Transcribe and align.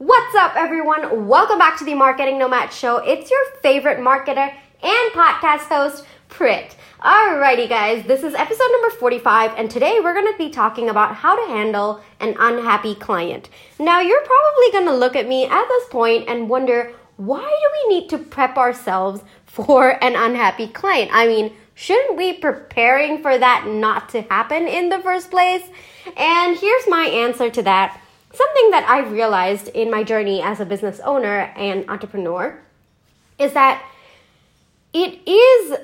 What's 0.00 0.34
up, 0.34 0.56
everyone? 0.56 1.28
Welcome 1.28 1.58
back 1.58 1.76
to 1.76 1.84
the 1.84 1.92
Marketing 1.92 2.38
Nomad 2.38 2.72
Show. 2.72 2.96
It's 3.04 3.30
your 3.30 3.44
favorite 3.62 3.98
marketer 3.98 4.50
and 4.82 5.12
podcast 5.12 5.68
host, 5.68 6.06
Prit. 6.30 6.74
Alrighty, 7.00 7.68
guys, 7.68 8.06
this 8.06 8.22
is 8.22 8.32
episode 8.32 8.70
number 8.72 8.88
45, 8.96 9.52
and 9.58 9.70
today 9.70 10.00
we're 10.02 10.14
going 10.14 10.32
to 10.32 10.38
be 10.38 10.48
talking 10.48 10.88
about 10.88 11.16
how 11.16 11.36
to 11.36 11.52
handle 11.52 12.00
an 12.18 12.34
unhappy 12.38 12.94
client. 12.94 13.50
Now, 13.78 14.00
you're 14.00 14.24
probably 14.24 14.72
going 14.72 14.86
to 14.86 14.96
look 14.96 15.16
at 15.16 15.28
me 15.28 15.44
at 15.44 15.68
this 15.68 15.88
point 15.90 16.30
and 16.30 16.48
wonder 16.48 16.94
why 17.18 17.42
do 17.42 17.90
we 17.90 17.94
need 17.94 18.08
to 18.08 18.16
prep 18.16 18.56
ourselves 18.56 19.22
for 19.44 20.02
an 20.02 20.16
unhappy 20.16 20.68
client? 20.68 21.10
I 21.12 21.26
mean, 21.26 21.52
shouldn't 21.74 22.16
we 22.16 22.32
be 22.32 22.38
preparing 22.38 23.20
for 23.20 23.36
that 23.36 23.66
not 23.66 24.08
to 24.10 24.22
happen 24.22 24.66
in 24.66 24.88
the 24.88 25.00
first 25.00 25.30
place? 25.30 25.68
And 26.16 26.56
here's 26.56 26.88
my 26.88 27.04
answer 27.04 27.50
to 27.50 27.62
that. 27.64 28.00
Something 28.32 28.70
that 28.70 28.88
I 28.88 29.00
realized 29.00 29.68
in 29.68 29.90
my 29.90 30.04
journey 30.04 30.40
as 30.40 30.60
a 30.60 30.64
business 30.64 31.00
owner 31.00 31.52
and 31.56 31.88
entrepreneur 31.90 32.60
is 33.38 33.52
that 33.54 33.84
it 34.92 35.18
is 35.28 35.78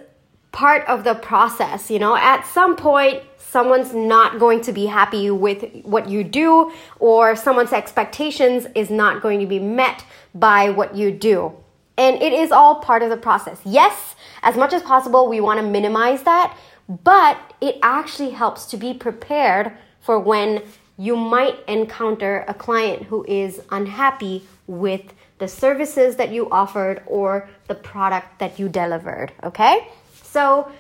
part 0.53 0.87
of 0.89 1.05
the 1.05 1.15
process. 1.15 1.91
You 1.91 1.99
know, 1.99 2.17
at 2.17 2.47
some 2.47 2.77
point, 2.77 3.23
someone's 3.37 3.93
not 3.95 4.39
going 4.39 4.61
to 4.63 4.73
be 4.73 4.87
happy 4.87 5.31
with 5.31 5.65
what 5.83 6.09
you 6.09 6.23
do, 6.23 6.73
or 6.99 7.35
someone's 7.35 7.73
expectations 7.73 8.67
is 8.75 8.91
not 8.91 9.23
going 9.23 9.41
to 9.41 9.47
be 9.47 9.59
met 9.59 10.05
by 10.35 10.71
what 10.71 10.95
you 10.95 11.11
do. 11.11 11.53
And 11.99 12.21
it 12.23 12.33
is 12.33 12.53
all 12.53 12.77
part 12.77 13.03
of 13.03 13.11
the 13.11 13.17
process. 13.17 13.59
Yes, 13.65 14.15
as 14.43 14.57
much 14.57 14.73
as 14.73 14.83
possible, 14.83 15.29
we 15.29 15.41
want 15.41 15.59
to 15.61 15.67
minimize 15.67 16.23
that, 16.25 16.57
but 16.89 17.39
it 17.61 17.79
actually 17.83 18.31
helps 18.31 18.67
to 18.67 18.77
be 18.77 18.93
prepared 18.93 19.73
for 20.01 20.19
when 20.19 20.63
you 20.99 21.17
might 21.17 21.57
encounter 21.69 22.45
a 22.49 22.55
client 22.55 23.05
who 23.05 23.25
is 23.29 23.61
unhappy 23.71 24.45
with 24.67 25.13
the 25.39 25.49
services 25.49 26.17
that 26.17 26.33
you 26.33 26.49
offered 26.51 27.03
or 27.07 27.49
the 27.69 27.75
product 27.75 28.39
that 28.39 28.59
you 28.59 28.69
delivered. 28.69 29.33
Okay? 29.43 29.89
So, 30.23 30.71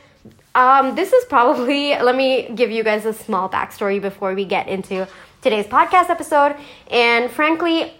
um, 0.55 0.95
this 0.95 1.13
is 1.13 1.25
probably, 1.27 1.91
let 2.01 2.17
me 2.17 2.49
give 2.55 2.71
you 2.71 2.83
guys 2.83 3.05
a 3.05 3.13
small 3.13 3.49
backstory 3.49 4.01
before 4.01 4.35
we 4.35 4.45
get 4.45 4.69
into 4.69 5.07
today's 5.43 5.67
podcast 5.67 6.09
episode. 6.09 6.57
And 6.91 7.31
frankly, 7.31 7.93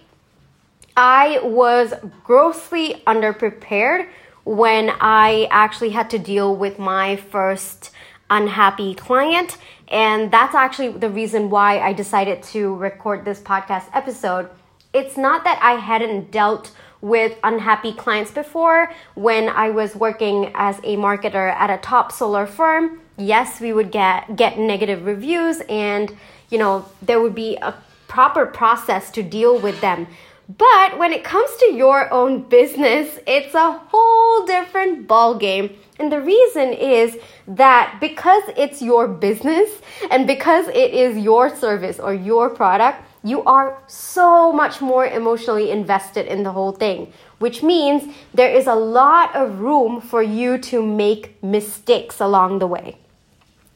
I 0.95 1.39
was 1.43 1.93
grossly 2.23 3.03
underprepared 3.05 4.07
when 4.43 4.91
I 4.99 5.47
actually 5.51 5.91
had 5.91 6.09
to 6.09 6.19
deal 6.19 6.55
with 6.55 6.79
my 6.79 7.17
first 7.17 7.91
unhappy 8.29 8.95
client. 8.95 9.57
And 9.87 10.31
that's 10.31 10.55
actually 10.55 10.89
the 10.89 11.09
reason 11.09 11.49
why 11.49 11.79
I 11.79 11.93
decided 11.93 12.43
to 12.43 12.75
record 12.75 13.25
this 13.25 13.39
podcast 13.39 13.85
episode. 13.93 14.49
It's 14.93 15.17
not 15.17 15.43
that 15.43 15.59
I 15.61 15.73
hadn't 15.73 16.31
dealt 16.31 16.71
with 17.01 17.37
unhappy 17.43 17.93
clients 17.93 18.31
before 18.31 18.91
when 19.15 19.49
I 19.49 19.69
was 19.69 19.95
working 19.95 20.51
as 20.55 20.79
a 20.79 20.97
marketer 20.97 21.53
at 21.53 21.69
a 21.69 21.77
top 21.77 22.11
solar 22.11 22.47
firm. 22.47 23.01
Yes, 23.17 23.61
we 23.61 23.71
would 23.73 23.91
get 23.91 24.35
get 24.35 24.57
negative 24.57 25.05
reviews 25.05 25.61
and 25.69 26.15
you 26.49 26.57
know 26.57 26.85
there 27.01 27.21
would 27.21 27.35
be 27.35 27.55
a 27.57 27.75
proper 28.07 28.45
process 28.45 29.11
to 29.11 29.23
deal 29.23 29.59
with 29.59 29.79
them. 29.81 30.07
But 30.49 30.97
when 30.97 31.11
it 31.11 31.25
comes 31.25 31.49
to 31.57 31.73
your 31.73 32.11
own 32.13 32.43
business, 32.43 33.19
it's 33.27 33.53
a 33.53 33.73
whole 33.73 34.45
different 34.45 35.05
ball 35.05 35.35
game. 35.35 35.75
And 35.99 36.09
the 36.09 36.21
reason 36.21 36.71
is 36.71 37.17
that 37.49 37.97
because 37.99 38.43
it's 38.55 38.81
your 38.81 39.09
business 39.09 39.69
and 40.09 40.25
because 40.25 40.69
it 40.69 40.93
is 40.93 41.17
your 41.17 41.53
service 41.53 41.99
or 41.99 42.13
your 42.13 42.49
product, 42.49 43.03
you 43.25 43.43
are 43.43 43.77
so 43.87 44.53
much 44.53 44.79
more 44.79 45.05
emotionally 45.05 45.69
invested 45.69 46.27
in 46.27 46.43
the 46.43 46.51
whole 46.53 46.71
thing, 46.71 47.11
which 47.39 47.61
means 47.61 48.15
there 48.33 48.51
is 48.51 48.67
a 48.67 48.75
lot 48.75 49.35
of 49.35 49.59
room 49.59 49.99
for 49.99 50.23
you 50.23 50.57
to 50.59 50.81
make 50.81 51.43
mistakes 51.43 52.21
along 52.21 52.59
the 52.59 52.67
way. 52.67 52.95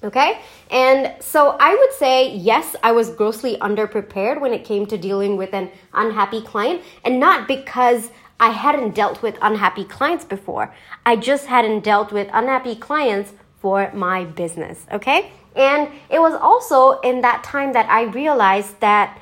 Okay? 0.03 0.41
And 0.69 1.13
so 1.21 1.57
I 1.59 1.75
would 1.75 1.93
say, 1.93 2.35
yes, 2.35 2.75
I 2.83 2.91
was 2.91 3.09
grossly 3.11 3.57
underprepared 3.57 4.41
when 4.41 4.53
it 4.53 4.63
came 4.63 4.85
to 4.87 4.97
dealing 4.97 5.37
with 5.37 5.53
an 5.53 5.69
unhappy 5.93 6.41
client, 6.41 6.81
and 7.05 7.19
not 7.19 7.47
because 7.47 8.09
I 8.39 8.49
hadn't 8.49 8.95
dealt 8.95 9.21
with 9.21 9.37
unhappy 9.41 9.83
clients 9.83 10.25
before. 10.25 10.73
I 11.05 11.15
just 11.15 11.45
hadn't 11.45 11.83
dealt 11.83 12.11
with 12.11 12.27
unhappy 12.33 12.75
clients 12.75 13.33
for 13.59 13.91
my 13.93 14.25
business. 14.25 14.87
Okay? 14.91 15.31
And 15.55 15.89
it 16.09 16.19
was 16.19 16.33
also 16.33 16.99
in 17.01 17.21
that 17.21 17.43
time 17.43 17.73
that 17.73 17.87
I 17.89 18.03
realized 18.03 18.79
that 18.79 19.19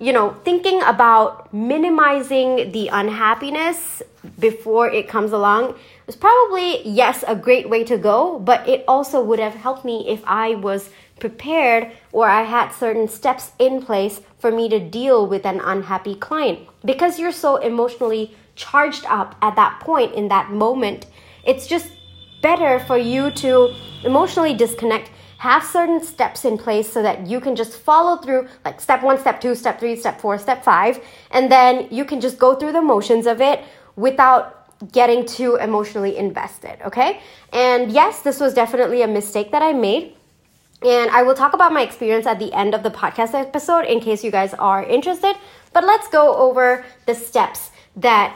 you 0.00 0.14
know, 0.14 0.32
thinking 0.44 0.82
about 0.82 1.52
minimizing 1.52 2.72
the 2.72 2.88
unhappiness 2.88 4.02
before 4.38 4.88
it 4.88 5.08
comes 5.08 5.30
along 5.30 5.74
was 6.10 6.16
probably, 6.16 6.82
yes, 6.88 7.22
a 7.28 7.36
great 7.36 7.70
way 7.70 7.84
to 7.84 7.96
go, 7.96 8.40
but 8.40 8.68
it 8.68 8.84
also 8.88 9.22
would 9.22 9.38
have 9.38 9.54
helped 9.54 9.84
me 9.84 10.08
if 10.08 10.20
I 10.26 10.56
was 10.56 10.90
prepared 11.20 11.92
or 12.10 12.28
I 12.28 12.42
had 12.42 12.70
certain 12.70 13.06
steps 13.06 13.52
in 13.60 13.80
place 13.80 14.20
for 14.40 14.50
me 14.50 14.68
to 14.70 14.80
deal 14.80 15.28
with 15.28 15.46
an 15.46 15.60
unhappy 15.60 16.16
client. 16.16 16.66
Because 16.84 17.20
you're 17.20 17.30
so 17.30 17.58
emotionally 17.58 18.34
charged 18.56 19.06
up 19.06 19.36
at 19.40 19.54
that 19.54 19.78
point 19.78 20.14
in 20.14 20.26
that 20.28 20.50
moment, 20.50 21.06
it's 21.44 21.68
just 21.68 21.92
better 22.42 22.80
for 22.80 22.98
you 22.98 23.30
to 23.30 23.72
emotionally 24.02 24.54
disconnect 24.54 25.12
have 25.38 25.62
certain 25.62 26.02
steps 26.02 26.44
in 26.44 26.58
place 26.58 26.92
so 26.92 27.04
that 27.04 27.28
you 27.28 27.38
can 27.40 27.54
just 27.54 27.78
follow 27.78 28.16
through 28.16 28.48
like 28.64 28.80
step 28.80 29.04
one, 29.04 29.16
step 29.16 29.40
two, 29.40 29.54
step 29.54 29.78
three, 29.78 29.94
step 29.94 30.20
four, 30.20 30.36
step 30.38 30.64
five, 30.64 30.98
and 31.30 31.52
then 31.52 31.86
you 31.92 32.04
can 32.04 32.20
just 32.20 32.36
go 32.36 32.56
through 32.56 32.72
the 32.72 32.82
motions 32.82 33.26
of 33.26 33.40
it 33.40 33.62
without 33.94 34.59
getting 34.92 35.26
too 35.26 35.56
emotionally 35.56 36.16
invested, 36.16 36.78
okay? 36.84 37.20
And 37.52 37.92
yes, 37.92 38.22
this 38.22 38.40
was 38.40 38.54
definitely 38.54 39.02
a 39.02 39.08
mistake 39.08 39.52
that 39.52 39.62
I 39.62 39.72
made. 39.72 40.14
And 40.82 41.10
I 41.10 41.22
will 41.22 41.34
talk 41.34 41.52
about 41.52 41.72
my 41.72 41.82
experience 41.82 42.26
at 42.26 42.38
the 42.38 42.52
end 42.54 42.74
of 42.74 42.82
the 42.82 42.90
podcast 42.90 43.34
episode 43.34 43.84
in 43.84 44.00
case 44.00 44.24
you 44.24 44.30
guys 44.30 44.54
are 44.54 44.82
interested. 44.82 45.36
But 45.74 45.84
let's 45.84 46.08
go 46.08 46.34
over 46.34 46.84
the 47.06 47.14
steps 47.14 47.70
that 47.96 48.34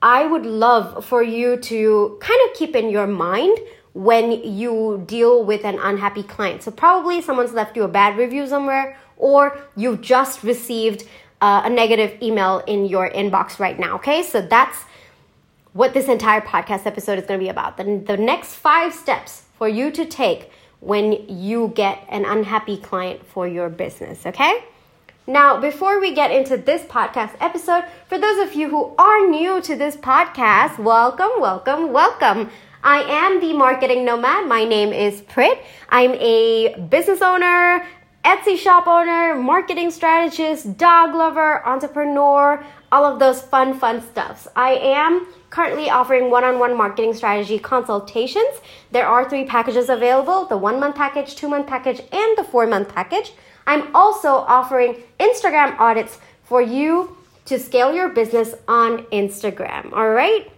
I 0.00 0.24
would 0.24 0.46
love 0.46 1.04
for 1.04 1.22
you 1.22 1.56
to 1.56 2.18
kind 2.20 2.40
of 2.48 2.56
keep 2.56 2.76
in 2.76 2.90
your 2.90 3.06
mind 3.06 3.58
when 3.92 4.30
you 4.30 5.02
deal 5.06 5.44
with 5.44 5.64
an 5.64 5.78
unhappy 5.80 6.22
client. 6.22 6.62
So, 6.62 6.70
probably 6.70 7.20
someone's 7.20 7.52
left 7.52 7.76
you 7.76 7.82
a 7.82 7.88
bad 7.88 8.16
review 8.16 8.46
somewhere, 8.46 8.96
or 9.16 9.58
you've 9.76 10.00
just 10.00 10.44
received 10.44 11.04
uh, 11.40 11.62
a 11.64 11.70
negative 11.70 12.22
email 12.22 12.62
in 12.66 12.86
your 12.86 13.10
inbox 13.10 13.58
right 13.58 13.78
now. 13.78 13.96
Okay, 13.96 14.22
so 14.22 14.40
that's 14.40 14.84
what 15.72 15.94
this 15.94 16.08
entire 16.08 16.40
podcast 16.40 16.86
episode 16.86 17.18
is 17.18 17.26
going 17.26 17.38
to 17.38 17.44
be 17.44 17.48
about. 17.48 17.76
The, 17.76 18.02
the 18.04 18.16
next 18.16 18.54
five 18.54 18.92
steps 18.92 19.44
for 19.56 19.68
you 19.68 19.90
to 19.92 20.04
take 20.04 20.50
when 20.80 21.12
you 21.28 21.72
get 21.74 22.04
an 22.08 22.24
unhappy 22.24 22.76
client 22.76 23.24
for 23.26 23.46
your 23.46 23.68
business. 23.68 24.26
Okay. 24.26 24.64
Now, 25.26 25.60
before 25.60 26.00
we 26.00 26.12
get 26.12 26.32
into 26.32 26.56
this 26.56 26.82
podcast 26.82 27.36
episode, 27.40 27.84
for 28.08 28.18
those 28.18 28.48
of 28.48 28.54
you 28.54 28.68
who 28.68 28.94
are 28.98 29.28
new 29.28 29.60
to 29.62 29.76
this 29.76 29.96
podcast, 29.96 30.78
welcome, 30.78 31.30
welcome, 31.38 31.92
welcome. 31.92 32.50
I 32.82 33.02
am 33.02 33.40
the 33.40 33.52
marketing 33.52 34.04
nomad. 34.04 34.48
My 34.48 34.64
name 34.64 34.92
is 34.92 35.20
Prit. 35.20 35.62
I'm 35.90 36.14
a 36.14 36.74
business 36.88 37.20
owner, 37.22 37.86
Etsy 38.24 38.58
shop 38.58 38.86
owner, 38.86 39.34
marketing 39.36 39.90
strategist, 39.90 40.76
dog 40.76 41.14
lover, 41.14 41.64
entrepreneur, 41.66 42.64
all 42.90 43.04
of 43.04 43.18
those 43.18 43.40
fun, 43.40 43.78
fun 43.78 44.02
stuffs. 44.02 44.48
I 44.56 44.72
am 44.72 45.26
currently 45.50 45.90
offering 45.90 46.30
one 46.30 46.44
on 46.44 46.58
one 46.58 46.76
marketing 46.76 47.12
strategy 47.12 47.58
consultations. 47.58 48.60
There 48.90 49.06
are 49.06 49.28
three 49.28 49.44
packages 49.44 49.88
available 49.88 50.46
the 50.46 50.56
one 50.56 50.80
month 50.80 50.96
package, 50.96 51.34
two 51.34 51.48
month 51.48 51.66
package, 51.66 52.00
and 52.12 52.38
the 52.38 52.44
four 52.44 52.66
month 52.66 52.94
package. 52.94 53.32
I'm 53.66 53.94
also 53.94 54.28
offering 54.28 54.96
Instagram 55.18 55.78
audits 55.78 56.18
for 56.44 56.62
you 56.62 57.16
to 57.44 57.58
scale 57.58 57.94
your 57.94 58.08
business 58.08 58.54
on 58.68 59.04
Instagram. 59.06 59.92
All 59.92 60.10
right? 60.10 60.50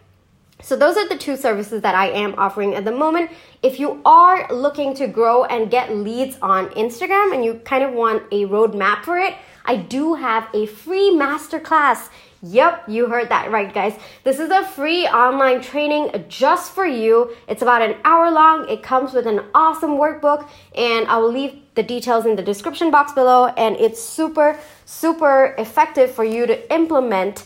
So 0.62 0.76
those 0.76 0.96
are 0.96 1.08
the 1.08 1.18
two 1.18 1.36
services 1.36 1.82
that 1.82 1.94
I 1.94 2.08
am 2.10 2.34
offering 2.38 2.74
at 2.74 2.84
the 2.84 2.92
moment. 2.92 3.30
If 3.62 3.80
you 3.80 4.00
are 4.04 4.46
looking 4.52 4.94
to 4.94 5.06
grow 5.06 5.44
and 5.44 5.70
get 5.70 5.94
leads 5.94 6.38
on 6.40 6.68
Instagram 6.70 7.34
and 7.34 7.44
you 7.44 7.54
kind 7.64 7.82
of 7.82 7.92
want 7.92 8.22
a 8.30 8.46
roadmap 8.46 9.04
for 9.04 9.18
it, 9.18 9.34
I 9.64 9.76
do 9.76 10.14
have 10.14 10.48
a 10.54 10.66
free 10.66 11.10
masterclass. 11.10 12.08
Yep, 12.44 12.88
you 12.88 13.06
heard 13.06 13.28
that 13.28 13.52
right, 13.52 13.72
guys. 13.72 13.94
This 14.24 14.40
is 14.40 14.50
a 14.50 14.64
free 14.64 15.06
online 15.06 15.60
training 15.60 16.24
just 16.28 16.72
for 16.72 16.84
you. 16.84 17.36
It's 17.46 17.62
about 17.62 17.82
an 17.82 17.96
hour 18.04 18.32
long. 18.32 18.68
It 18.68 18.82
comes 18.82 19.12
with 19.12 19.28
an 19.28 19.42
awesome 19.54 19.92
workbook, 19.92 20.48
and 20.74 21.06
I 21.06 21.18
will 21.18 21.30
leave 21.30 21.60
the 21.74 21.84
details 21.84 22.26
in 22.26 22.34
the 22.34 22.42
description 22.42 22.90
box 22.90 23.12
below. 23.12 23.46
And 23.46 23.76
it's 23.76 24.02
super, 24.02 24.58
super 24.86 25.54
effective 25.56 26.10
for 26.10 26.24
you 26.24 26.46
to 26.46 26.74
implement 26.74 27.44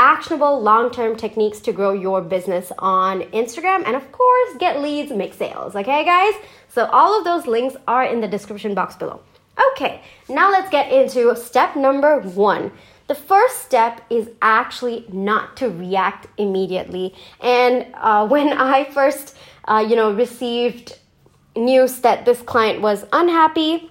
actionable 0.00 0.58
long 0.60 0.90
term 0.90 1.14
techniques 1.14 1.60
to 1.60 1.72
grow 1.72 1.92
your 1.92 2.22
business 2.22 2.72
on 2.78 3.20
Instagram 3.42 3.84
and, 3.86 3.94
of 3.94 4.10
course, 4.10 4.56
get 4.58 4.80
leads, 4.80 5.12
make 5.12 5.34
sales. 5.34 5.76
Okay, 5.76 6.04
guys? 6.04 6.34
So, 6.68 6.86
all 6.86 7.16
of 7.18 7.24
those 7.24 7.46
links 7.46 7.76
are 7.86 8.04
in 8.04 8.22
the 8.22 8.26
description 8.26 8.74
box 8.74 8.96
below. 8.96 9.20
Okay, 9.72 10.00
now 10.28 10.50
let's 10.50 10.70
get 10.70 10.90
into 10.90 11.36
step 11.36 11.76
number 11.76 12.18
one. 12.20 12.72
the 13.08 13.14
first 13.16 13.62
step 13.62 14.00
is 14.08 14.30
actually 14.40 15.04
not 15.12 15.56
to 15.56 15.68
react 15.68 16.28
immediately. 16.38 17.12
And 17.40 17.86
uh, 17.94 18.26
when 18.32 18.52
I 18.52 18.84
first, 18.84 19.36
uh, 19.66 19.84
you 19.86 19.96
know, 19.96 20.12
received 20.12 20.96
news 21.56 21.98
that 22.00 22.24
this 22.24 22.40
client 22.40 22.80
was 22.80 23.04
unhappy, 23.12 23.90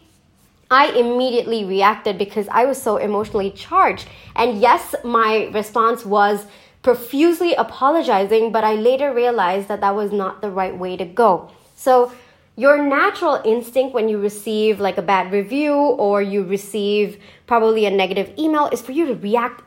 I 0.71 0.87
immediately 0.89 1.65
reacted 1.65 2.17
because 2.17 2.47
I 2.49 2.65
was 2.65 2.81
so 2.81 2.97
emotionally 2.97 3.51
charged. 3.51 4.07
And 4.35 4.61
yes, 4.61 4.93
my 5.03 5.49
response 5.53 6.05
was 6.05 6.45
profusely 6.81 7.53
apologizing, 7.55 8.51
but 8.51 8.63
I 8.63 8.75
later 8.75 9.13
realized 9.13 9.67
that 9.67 9.81
that 9.81 9.95
was 9.95 10.11
not 10.11 10.41
the 10.41 10.51
right 10.51 10.77
way 10.77 10.95
to 10.97 11.05
go. 11.05 11.51
So, 11.75 12.11
your 12.55 12.83
natural 12.83 13.41
instinct 13.45 13.93
when 13.93 14.09
you 14.09 14.19
receive 14.19 14.81
like 14.81 14.97
a 14.97 15.01
bad 15.01 15.31
review 15.31 15.73
or 15.73 16.21
you 16.21 16.43
receive 16.43 17.17
probably 17.47 17.85
a 17.85 17.89
negative 17.89 18.33
email 18.37 18.67
is 18.67 18.81
for 18.81 18.91
you 18.91 19.05
to 19.05 19.15
react 19.15 19.63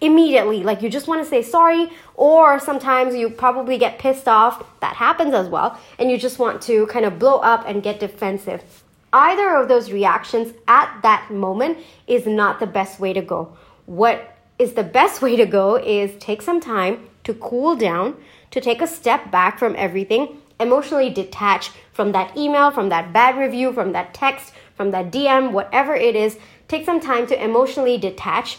immediately. 0.00 0.64
Like 0.64 0.82
you 0.82 0.90
just 0.90 1.06
want 1.06 1.22
to 1.22 1.28
say 1.28 1.40
sorry, 1.42 1.88
or 2.14 2.58
sometimes 2.58 3.14
you 3.14 3.30
probably 3.30 3.78
get 3.78 4.00
pissed 4.00 4.26
off. 4.26 4.64
That 4.80 4.96
happens 4.96 5.34
as 5.34 5.48
well. 5.48 5.78
And 6.00 6.10
you 6.10 6.18
just 6.18 6.40
want 6.40 6.60
to 6.62 6.86
kind 6.88 7.04
of 7.04 7.18
blow 7.20 7.38
up 7.38 7.64
and 7.66 7.80
get 7.80 8.00
defensive. 8.00 8.81
Either 9.12 9.56
of 9.56 9.68
those 9.68 9.92
reactions 9.92 10.54
at 10.68 11.00
that 11.02 11.30
moment 11.30 11.78
is 12.06 12.26
not 12.26 12.60
the 12.60 12.66
best 12.66 12.98
way 12.98 13.12
to 13.12 13.20
go. 13.22 13.56
What 13.86 14.36
is 14.58 14.72
the 14.72 14.82
best 14.82 15.20
way 15.20 15.36
to 15.36 15.46
go 15.46 15.76
is 15.76 16.18
take 16.18 16.42
some 16.42 16.60
time 16.60 17.08
to 17.24 17.34
cool 17.34 17.76
down, 17.76 18.16
to 18.50 18.60
take 18.60 18.80
a 18.80 18.86
step 18.86 19.30
back 19.30 19.58
from 19.58 19.74
everything 19.76 20.38
emotionally 20.62 21.10
detach 21.10 21.70
from 21.92 22.12
that 22.12 22.36
email, 22.36 22.70
from 22.70 22.88
that 22.88 23.12
bad 23.12 23.36
review, 23.36 23.72
from 23.72 23.92
that 23.92 24.14
text, 24.14 24.52
from 24.76 24.92
that 24.92 25.10
DM, 25.10 25.52
whatever 25.52 25.94
it 25.94 26.16
is. 26.16 26.38
Take 26.68 26.86
some 26.86 27.00
time 27.00 27.26
to 27.26 27.44
emotionally 27.44 27.98
detach 27.98 28.58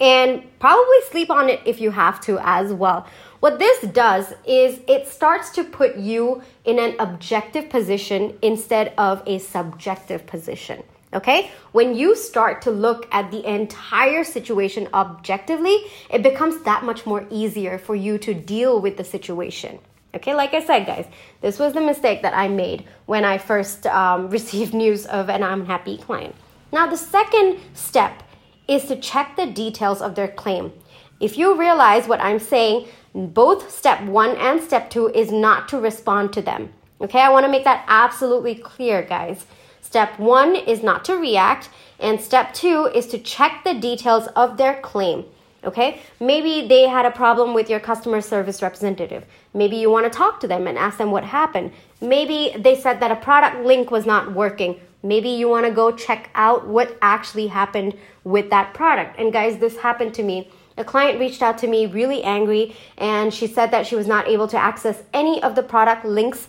and 0.00 0.42
probably 0.58 1.00
sleep 1.10 1.30
on 1.30 1.48
it 1.48 1.60
if 1.64 1.80
you 1.80 1.90
have 1.90 2.20
to 2.22 2.38
as 2.42 2.72
well. 2.72 3.06
What 3.40 3.58
this 3.58 3.82
does 3.88 4.32
is 4.46 4.80
it 4.88 5.06
starts 5.06 5.50
to 5.50 5.64
put 5.64 5.96
you 5.96 6.42
in 6.64 6.78
an 6.78 6.96
objective 6.98 7.68
position 7.68 8.38
instead 8.42 8.94
of 8.96 9.22
a 9.26 9.38
subjective 9.38 10.26
position. 10.26 10.82
Okay? 11.12 11.50
When 11.72 11.94
you 11.94 12.16
start 12.16 12.62
to 12.62 12.70
look 12.70 13.06
at 13.12 13.30
the 13.30 13.46
entire 13.48 14.24
situation 14.24 14.88
objectively, 14.94 15.76
it 16.10 16.22
becomes 16.22 16.62
that 16.64 16.84
much 16.84 17.06
more 17.06 17.26
easier 17.30 17.78
for 17.78 17.94
you 17.94 18.18
to 18.18 18.34
deal 18.34 18.80
with 18.80 18.96
the 18.96 19.04
situation. 19.04 19.78
Okay, 20.14 20.32
like 20.32 20.54
I 20.54 20.64
said, 20.64 20.86
guys, 20.86 21.06
this 21.40 21.58
was 21.58 21.72
the 21.72 21.80
mistake 21.80 22.22
that 22.22 22.34
I 22.34 22.46
made 22.46 22.84
when 23.06 23.24
I 23.24 23.38
first 23.38 23.86
um, 23.86 24.30
received 24.38 24.72
news 24.72 25.06
of 25.06 25.28
an 25.28 25.42
unhappy 25.42 25.98
client. 25.98 26.34
Now, 26.72 26.86
the 26.86 26.96
second 26.96 27.58
step 27.74 28.22
is 28.68 28.84
to 28.86 28.96
check 28.96 29.36
the 29.36 29.46
details 29.46 30.00
of 30.00 30.14
their 30.14 30.28
claim. 30.28 30.72
If 31.20 31.38
you 31.38 31.58
realize 31.58 32.08
what 32.08 32.20
I'm 32.20 32.38
saying, 32.38 32.86
both 33.14 33.70
step 33.70 34.02
one 34.02 34.36
and 34.36 34.60
step 34.60 34.90
two 34.90 35.08
is 35.08 35.30
not 35.30 35.68
to 35.68 35.78
respond 35.78 36.32
to 36.32 36.42
them. 36.42 36.72
Okay, 37.00 37.20
I 37.20 37.30
want 37.30 37.44
to 37.44 37.50
make 37.50 37.64
that 37.64 37.84
absolutely 37.86 38.54
clear, 38.54 39.02
guys. 39.02 39.46
Step 39.80 40.18
one 40.18 40.56
is 40.56 40.82
not 40.82 41.04
to 41.04 41.16
react, 41.16 41.68
and 42.00 42.20
step 42.20 42.52
two 42.54 42.90
is 42.94 43.06
to 43.08 43.18
check 43.18 43.62
the 43.62 43.74
details 43.74 44.26
of 44.28 44.56
their 44.56 44.80
claim. 44.80 45.24
Okay, 45.62 46.00
maybe 46.20 46.66
they 46.66 46.88
had 46.88 47.06
a 47.06 47.10
problem 47.10 47.54
with 47.54 47.70
your 47.70 47.80
customer 47.80 48.20
service 48.20 48.60
representative. 48.60 49.24
Maybe 49.54 49.76
you 49.76 49.90
want 49.90 50.04
to 50.04 50.16
talk 50.16 50.40
to 50.40 50.48
them 50.48 50.66
and 50.66 50.76
ask 50.76 50.98
them 50.98 51.10
what 51.10 51.24
happened. 51.24 51.72
Maybe 52.00 52.52
they 52.58 52.78
said 52.78 53.00
that 53.00 53.10
a 53.10 53.16
product 53.16 53.64
link 53.64 53.90
was 53.90 54.04
not 54.04 54.32
working. 54.32 54.80
Maybe 55.04 55.28
you 55.28 55.48
want 55.50 55.66
to 55.66 55.70
go 55.70 55.92
check 55.92 56.30
out 56.34 56.66
what 56.66 56.96
actually 57.02 57.48
happened 57.48 57.94
with 58.24 58.48
that 58.50 58.72
product. 58.72 59.18
And 59.18 59.32
guys, 59.32 59.58
this 59.58 59.76
happened 59.76 60.14
to 60.14 60.22
me. 60.22 60.50
A 60.78 60.84
client 60.84 61.20
reached 61.20 61.42
out 61.42 61.58
to 61.58 61.68
me 61.68 61.84
really 61.84 62.22
angry 62.22 62.74
and 62.96 63.32
she 63.32 63.46
said 63.46 63.70
that 63.70 63.86
she 63.86 63.94
was 63.94 64.06
not 64.06 64.26
able 64.26 64.48
to 64.48 64.56
access 64.56 65.02
any 65.12 65.42
of 65.42 65.54
the 65.54 65.62
product 65.62 66.06
links 66.06 66.48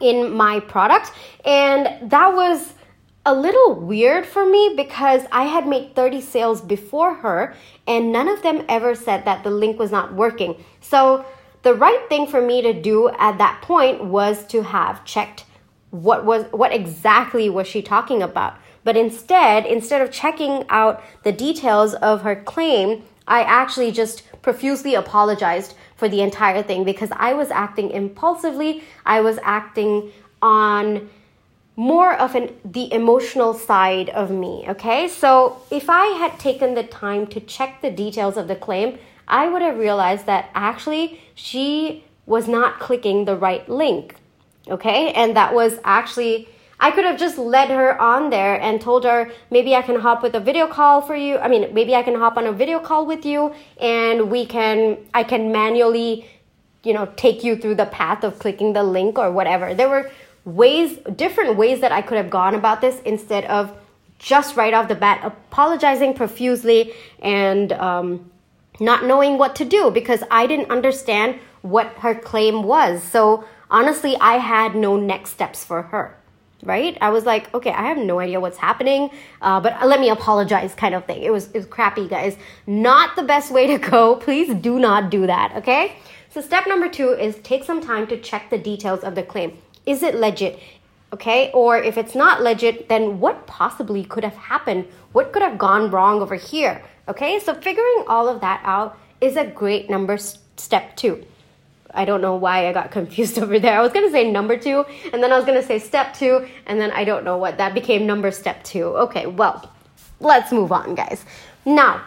in 0.00 0.30
my 0.30 0.60
product. 0.60 1.10
And 1.44 2.10
that 2.10 2.34
was 2.34 2.74
a 3.24 3.34
little 3.34 3.74
weird 3.74 4.26
for 4.26 4.46
me 4.46 4.74
because 4.76 5.22
I 5.32 5.44
had 5.44 5.66
made 5.66 5.96
30 5.96 6.20
sales 6.20 6.60
before 6.60 7.14
her 7.14 7.54
and 7.86 8.12
none 8.12 8.28
of 8.28 8.42
them 8.42 8.64
ever 8.68 8.94
said 8.94 9.24
that 9.24 9.42
the 9.42 9.50
link 9.50 9.78
was 9.78 9.90
not 9.90 10.14
working. 10.14 10.62
So 10.80 11.24
the 11.62 11.74
right 11.74 12.08
thing 12.10 12.26
for 12.26 12.42
me 12.42 12.60
to 12.62 12.72
do 12.72 13.08
at 13.08 13.38
that 13.38 13.62
point 13.62 14.04
was 14.04 14.46
to 14.48 14.62
have 14.62 15.04
checked 15.04 15.44
what 15.90 16.24
was 16.24 16.44
what 16.52 16.72
exactly 16.72 17.50
was 17.50 17.66
she 17.66 17.82
talking 17.82 18.22
about. 18.22 18.56
But 18.84 18.96
instead, 18.96 19.66
instead 19.66 20.00
of 20.00 20.10
checking 20.10 20.64
out 20.68 21.02
the 21.22 21.32
details 21.32 21.94
of 21.94 22.22
her 22.22 22.36
claim, 22.36 23.04
I 23.26 23.42
actually 23.42 23.92
just 23.92 24.22
profusely 24.42 24.94
apologized 24.94 25.74
for 25.96 26.08
the 26.08 26.22
entire 26.22 26.62
thing 26.62 26.84
because 26.84 27.10
I 27.14 27.34
was 27.34 27.50
acting 27.50 27.90
impulsively. 27.90 28.82
I 29.04 29.20
was 29.20 29.38
acting 29.42 30.12
on 30.40 31.10
more 31.76 32.14
of 32.14 32.34
an 32.34 32.54
the 32.64 32.92
emotional 32.92 33.54
side 33.54 34.10
of 34.10 34.30
me 34.30 34.64
okay 34.68 35.08
so 35.08 35.62
if 35.70 35.88
i 35.88 36.06
had 36.18 36.38
taken 36.38 36.74
the 36.74 36.82
time 36.82 37.26
to 37.26 37.40
check 37.40 37.80
the 37.80 37.90
details 37.90 38.36
of 38.36 38.48
the 38.48 38.54
claim 38.54 38.98
i 39.28 39.48
would 39.48 39.62
have 39.62 39.78
realized 39.78 40.26
that 40.26 40.50
actually 40.54 41.18
she 41.34 42.04
was 42.26 42.46
not 42.46 42.78
clicking 42.80 43.24
the 43.24 43.34
right 43.34 43.66
link 43.66 44.14
okay 44.70 45.12
and 45.12 45.36
that 45.36 45.54
was 45.54 45.78
actually 45.84 46.48
I 46.82 46.90
could 46.90 47.04
have 47.04 47.18
just 47.18 47.36
led 47.36 47.68
her 47.68 48.00
on 48.00 48.30
there 48.30 48.58
and 48.58 48.80
told 48.80 49.04
her 49.04 49.30
maybe 49.50 49.76
I 49.76 49.82
can 49.82 50.00
hop 50.00 50.22
with 50.22 50.34
a 50.34 50.40
video 50.40 50.66
call 50.66 51.02
for 51.02 51.14
you. 51.14 51.36
I 51.36 51.46
mean, 51.46 51.74
maybe 51.74 51.94
I 51.94 52.02
can 52.02 52.14
hop 52.14 52.38
on 52.38 52.46
a 52.46 52.52
video 52.52 52.78
call 52.78 53.04
with 53.04 53.26
you 53.26 53.54
and 53.78 54.30
we 54.30 54.46
can 54.46 54.96
I 55.12 55.24
can 55.24 55.52
manually 55.52 56.26
you 56.82 56.94
know 56.94 57.12
take 57.16 57.44
you 57.44 57.56
through 57.56 57.74
the 57.74 57.86
path 57.86 58.24
of 58.24 58.38
clicking 58.38 58.72
the 58.72 58.82
link 58.82 59.18
or 59.18 59.30
whatever. 59.30 59.74
There 59.74 59.90
were 59.90 60.10
ways, 60.44 60.98
different 61.16 61.56
ways 61.56 61.80
that 61.80 61.92
I 61.92 62.02
could 62.02 62.16
have 62.16 62.30
gone 62.30 62.54
about 62.54 62.80
this 62.80 63.00
instead 63.00 63.44
of 63.44 63.76
just 64.18 64.56
right 64.56 64.74
off 64.74 64.88
the 64.88 64.94
bat 64.94 65.20
apologizing 65.24 66.14
profusely 66.14 66.92
and 67.20 67.72
um, 67.74 68.30
not 68.78 69.04
knowing 69.04 69.38
what 69.38 69.56
to 69.56 69.64
do 69.64 69.90
because 69.90 70.22
I 70.30 70.46
didn't 70.46 70.70
understand 70.70 71.38
what 71.62 71.86
her 71.98 72.14
claim 72.14 72.62
was. 72.62 73.02
So 73.02 73.44
honestly, 73.70 74.16
I 74.20 74.34
had 74.34 74.74
no 74.74 74.96
next 74.96 75.30
steps 75.30 75.64
for 75.64 75.82
her. 75.82 76.16
Right? 76.62 76.98
I 77.00 77.08
was 77.08 77.24
like, 77.24 77.54
okay, 77.54 77.70
I 77.70 77.84
have 77.84 77.96
no 77.96 78.20
idea 78.20 78.38
what's 78.38 78.58
happening, 78.58 79.08
uh, 79.40 79.60
but 79.62 79.86
let 79.86 79.98
me 79.98 80.10
apologize, 80.10 80.74
kind 80.74 80.94
of 80.94 81.06
thing. 81.06 81.22
It 81.22 81.32
was 81.32 81.46
it 81.52 81.56
was 81.56 81.64
crappy, 81.64 82.06
guys. 82.06 82.36
Not 82.66 83.16
the 83.16 83.22
best 83.22 83.50
way 83.50 83.66
to 83.68 83.78
go. 83.78 84.16
Please 84.26 84.54
do 84.54 84.78
not 84.78 85.10
do 85.10 85.26
that. 85.26 85.56
Okay. 85.56 85.96
So 86.28 86.42
step 86.42 86.66
number 86.68 86.88
two 86.88 87.10
is 87.10 87.36
take 87.36 87.64
some 87.64 87.80
time 87.80 88.06
to 88.08 88.20
check 88.20 88.50
the 88.50 88.58
details 88.58 89.00
of 89.04 89.14
the 89.14 89.22
claim. 89.22 89.56
Is 89.86 90.02
it 90.02 90.14
legit? 90.14 90.60
Okay, 91.12 91.50
or 91.52 91.76
if 91.76 91.98
it's 91.98 92.14
not 92.14 92.40
legit, 92.40 92.88
then 92.88 93.18
what 93.18 93.46
possibly 93.46 94.04
could 94.04 94.22
have 94.22 94.36
happened? 94.36 94.86
What 95.10 95.32
could 95.32 95.42
have 95.42 95.58
gone 95.58 95.90
wrong 95.90 96.20
over 96.20 96.36
here? 96.36 96.84
Okay, 97.08 97.40
so 97.40 97.52
figuring 97.54 98.04
all 98.06 98.28
of 98.28 98.40
that 98.42 98.60
out 98.64 98.96
is 99.20 99.36
a 99.36 99.44
great 99.44 99.90
number 99.90 100.16
step 100.16 100.94
two. 100.94 101.24
I 101.94 102.04
don't 102.04 102.20
know 102.20 102.36
why 102.36 102.68
I 102.68 102.72
got 102.72 102.90
confused 102.98 103.38
over 103.38 103.58
there. 103.58 103.78
I 103.78 103.82
was 103.82 103.92
gonna 103.92 104.10
say 104.10 104.30
number 104.30 104.56
two, 104.56 104.84
and 105.12 105.22
then 105.22 105.32
I 105.32 105.36
was 105.36 105.44
gonna 105.44 105.62
say 105.62 105.78
step 105.78 106.14
two, 106.14 106.46
and 106.66 106.80
then 106.80 106.90
I 106.92 107.04
don't 107.04 107.24
know 107.24 107.36
what 107.36 107.58
that 107.58 107.74
became 107.74 108.06
number 108.06 108.30
step 108.30 108.62
two. 108.64 108.84
Okay, 108.84 109.26
well, 109.26 109.70
let's 110.20 110.52
move 110.52 110.72
on, 110.72 110.94
guys. 110.94 111.24
Now, 111.64 112.02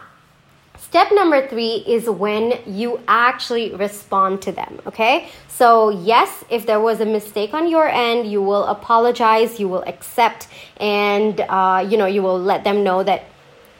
Step 0.94 1.08
number 1.12 1.44
three 1.48 1.82
is 1.88 2.08
when 2.08 2.56
you 2.66 3.00
actually 3.08 3.74
respond 3.74 4.40
to 4.42 4.52
them, 4.52 4.80
okay? 4.86 5.28
So, 5.48 5.88
yes, 5.88 6.44
if 6.50 6.66
there 6.66 6.78
was 6.78 7.00
a 7.00 7.04
mistake 7.04 7.52
on 7.52 7.68
your 7.68 7.88
end, 7.88 8.30
you 8.30 8.40
will 8.40 8.62
apologize, 8.66 9.58
you 9.58 9.66
will 9.66 9.82
accept, 9.88 10.46
and 10.76 11.40
uh, 11.40 11.84
you 11.88 11.96
know, 11.96 12.06
you 12.06 12.22
will 12.22 12.38
let 12.38 12.62
them 12.62 12.84
know 12.84 13.02
that 13.02 13.24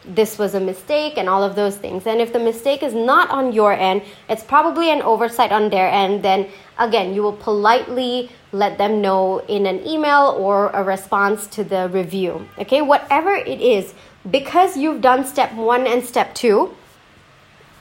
this 0.06 0.38
was 0.38 0.54
a 0.54 0.60
mistake 0.60 1.14
and 1.16 1.28
all 1.28 1.42
of 1.42 1.54
those 1.54 1.76
things. 1.76 2.06
And 2.06 2.20
if 2.20 2.32
the 2.32 2.38
mistake 2.38 2.82
is 2.82 2.94
not 2.94 3.30
on 3.30 3.52
your 3.52 3.72
end, 3.72 4.02
it's 4.28 4.42
probably 4.42 4.90
an 4.90 5.02
oversight 5.02 5.52
on 5.52 5.70
their 5.70 5.88
end, 5.88 6.22
then 6.22 6.48
again, 6.78 7.14
you 7.14 7.22
will 7.22 7.32
politely 7.32 8.30
let 8.52 8.78
them 8.78 9.00
know 9.00 9.38
in 9.40 9.66
an 9.66 9.86
email 9.86 10.34
or 10.38 10.68
a 10.70 10.82
response 10.82 11.46
to 11.48 11.64
the 11.64 11.88
review. 11.88 12.46
Okay, 12.58 12.82
whatever 12.82 13.34
it 13.34 13.60
is, 13.60 13.94
because 14.30 14.76
you've 14.76 15.00
done 15.00 15.24
step 15.24 15.52
one 15.54 15.86
and 15.86 16.04
step 16.04 16.34
two, 16.34 16.74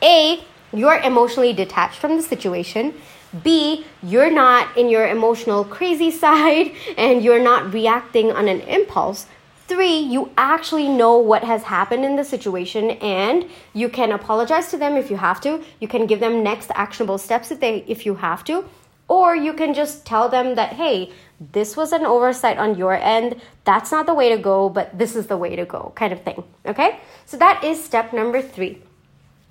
a, 0.01 0.43
you're 0.73 0.97
emotionally 0.99 1.53
detached 1.53 1.99
from 1.99 2.17
the 2.17 2.23
situation. 2.23 2.93
B, 3.41 3.85
you're 4.03 4.31
not 4.31 4.77
in 4.77 4.89
your 4.89 5.07
emotional 5.07 5.63
crazy 5.63 6.11
side 6.23 6.71
and 6.97 7.23
you're 7.23 7.43
not 7.43 7.73
reacting 7.73 8.31
on 8.31 8.47
an 8.47 8.61
impulse. 8.61 9.25
Three, 9.67 9.97
you 9.97 10.31
actually 10.37 10.89
know 10.89 11.17
what 11.17 11.43
has 11.43 11.63
happened 11.63 12.03
in 12.03 12.17
the 12.17 12.23
situation 12.23 12.91
and 12.91 13.49
you 13.73 13.87
can 13.87 14.11
apologize 14.11 14.69
to 14.71 14.77
them 14.77 14.97
if 14.97 15.09
you 15.09 15.17
have 15.17 15.39
to. 15.41 15.63
You 15.79 15.87
can 15.87 16.05
give 16.05 16.19
them 16.19 16.43
next 16.43 16.69
actionable 16.75 17.17
steps 17.17 17.49
if 17.49 17.59
they 17.59 17.85
if 17.87 18.05
you 18.05 18.15
have 18.15 18.43
to. 18.45 18.65
Or 19.07 19.35
you 19.35 19.53
can 19.53 19.73
just 19.73 20.05
tell 20.05 20.27
them 20.27 20.55
that, 20.55 20.73
hey, 20.73 21.11
this 21.51 21.77
was 21.77 21.91
an 21.91 22.05
oversight 22.05 22.57
on 22.57 22.77
your 22.77 22.93
end. 22.93 23.41
That's 23.63 23.91
not 23.91 24.05
the 24.05 24.13
way 24.13 24.29
to 24.29 24.37
go, 24.37 24.69
but 24.69 24.97
this 24.97 25.15
is 25.15 25.27
the 25.27 25.37
way 25.37 25.55
to 25.55 25.65
go, 25.65 25.93
kind 25.95 26.11
of 26.11 26.21
thing. 26.23 26.43
Okay? 26.65 26.99
So 27.25 27.37
that 27.37 27.63
is 27.63 27.83
step 27.83 28.13
number 28.13 28.41
three. 28.41 28.81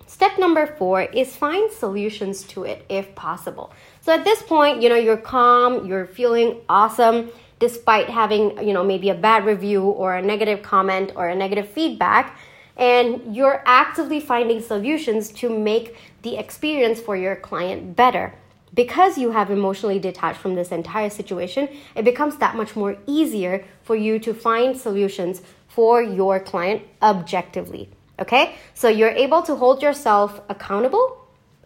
Step 0.07 0.38
number 0.38 0.66
four 0.66 1.02
is 1.02 1.35
find 1.35 1.73
solutions 1.73 2.45
to 2.45 2.64
it 2.64 2.85
if 2.90 3.14
possible. 3.14 3.73
So 4.02 4.12
at 4.12 4.25
this 4.25 4.42
point, 4.42 4.83
you 4.83 4.90
know, 4.90 4.97
you're 4.97 5.16
calm, 5.16 5.87
you're 5.87 6.07
feeling 6.07 6.61
awesome 6.69 7.31
despite 7.62 8.11
having, 8.11 8.42
you 8.66 8.73
know, 8.73 8.83
maybe 8.83 9.09
a 9.09 9.14
bad 9.14 9.47
review 9.47 9.83
or 9.85 10.16
a 10.16 10.23
negative 10.33 10.64
comment 10.64 11.12
or 11.14 11.28
a 11.28 11.37
negative 11.45 11.69
feedback. 11.69 12.37
And 12.76 13.37
you're 13.37 13.62
actively 13.64 14.19
finding 14.19 14.61
solutions 14.61 15.31
to 15.40 15.47
make 15.49 15.97
the 16.23 16.37
experience 16.37 16.99
for 17.00 17.16
your 17.16 17.37
client 17.37 17.95
better 17.95 18.35
because 18.75 19.16
you 19.16 19.31
have 19.31 19.49
emotionally 19.49 20.00
detached 20.00 20.40
from 20.40 20.57
this 20.57 20.73
entire 20.73 21.11
situation, 21.11 21.69
it 21.95 22.04
becomes 22.04 22.37
that 22.38 22.57
much 22.57 22.75
more 22.75 22.97
easier 23.07 23.64
for 23.85 23.95
you 23.95 24.19
to 24.19 24.35
find 24.35 24.76
solutions 24.76 25.42
for 25.69 26.02
your 26.02 26.40
client 26.40 26.83
objectively. 27.00 27.88
Okay? 28.19 28.57
So 28.75 28.88
you're 28.88 29.16
able 29.26 29.42
to 29.42 29.54
hold 29.54 29.83
yourself 29.83 30.40
accountable 30.49 31.07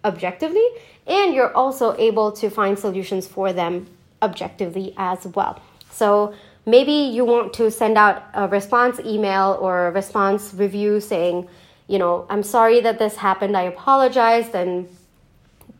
objectively, 0.04 0.66
and 1.06 1.32
you're 1.34 1.54
also 1.56 1.96
able 1.96 2.32
to 2.32 2.50
find 2.50 2.78
solutions 2.78 3.26
for 3.26 3.54
them 3.54 3.86
objectively 4.20 4.92
as 4.98 5.26
well. 5.28 5.62
So 5.96 6.34
maybe 6.66 6.92
you 6.92 7.24
want 7.24 7.54
to 7.54 7.70
send 7.70 7.96
out 7.96 8.22
a 8.34 8.46
response 8.48 9.00
email 9.00 9.56
or 9.60 9.86
a 9.86 9.90
response 9.90 10.52
review 10.52 11.00
saying, 11.00 11.48
you 11.88 11.98
know, 11.98 12.26
I'm 12.28 12.42
sorry 12.42 12.80
that 12.80 12.98
this 12.98 13.16
happened, 13.16 13.56
I 13.56 13.62
apologize, 13.62 14.54
and 14.54 14.88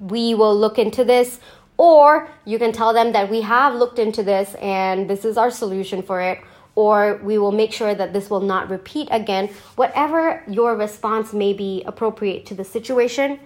we 0.00 0.34
will 0.34 0.56
look 0.58 0.78
into 0.78 1.04
this. 1.04 1.38
Or 1.76 2.30
you 2.46 2.58
can 2.58 2.72
tell 2.72 2.94
them 2.94 3.12
that 3.12 3.30
we 3.30 3.42
have 3.42 3.74
looked 3.74 3.98
into 3.98 4.22
this 4.22 4.54
and 4.54 5.10
this 5.10 5.26
is 5.26 5.36
our 5.36 5.50
solution 5.50 6.02
for 6.02 6.22
it. 6.22 6.38
Or 6.74 7.20
we 7.22 7.36
will 7.36 7.52
make 7.52 7.72
sure 7.72 7.94
that 7.94 8.14
this 8.14 8.30
will 8.30 8.40
not 8.40 8.70
repeat 8.70 9.08
again. 9.10 9.48
Whatever 9.76 10.42
your 10.48 10.76
response 10.76 11.34
may 11.34 11.52
be 11.52 11.82
appropriate 11.84 12.46
to 12.46 12.54
the 12.54 12.64
situation, 12.64 13.38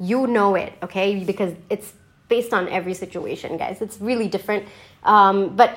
you 0.00 0.26
know 0.26 0.56
it, 0.56 0.72
okay? 0.82 1.22
Because 1.22 1.54
it's 1.70 1.92
based 2.32 2.54
on 2.54 2.66
every 2.78 2.94
situation, 3.04 3.58
guys. 3.58 3.82
It's 3.82 3.98
really 4.00 4.28
different. 4.36 4.62
Um, 5.14 5.54
but 5.60 5.70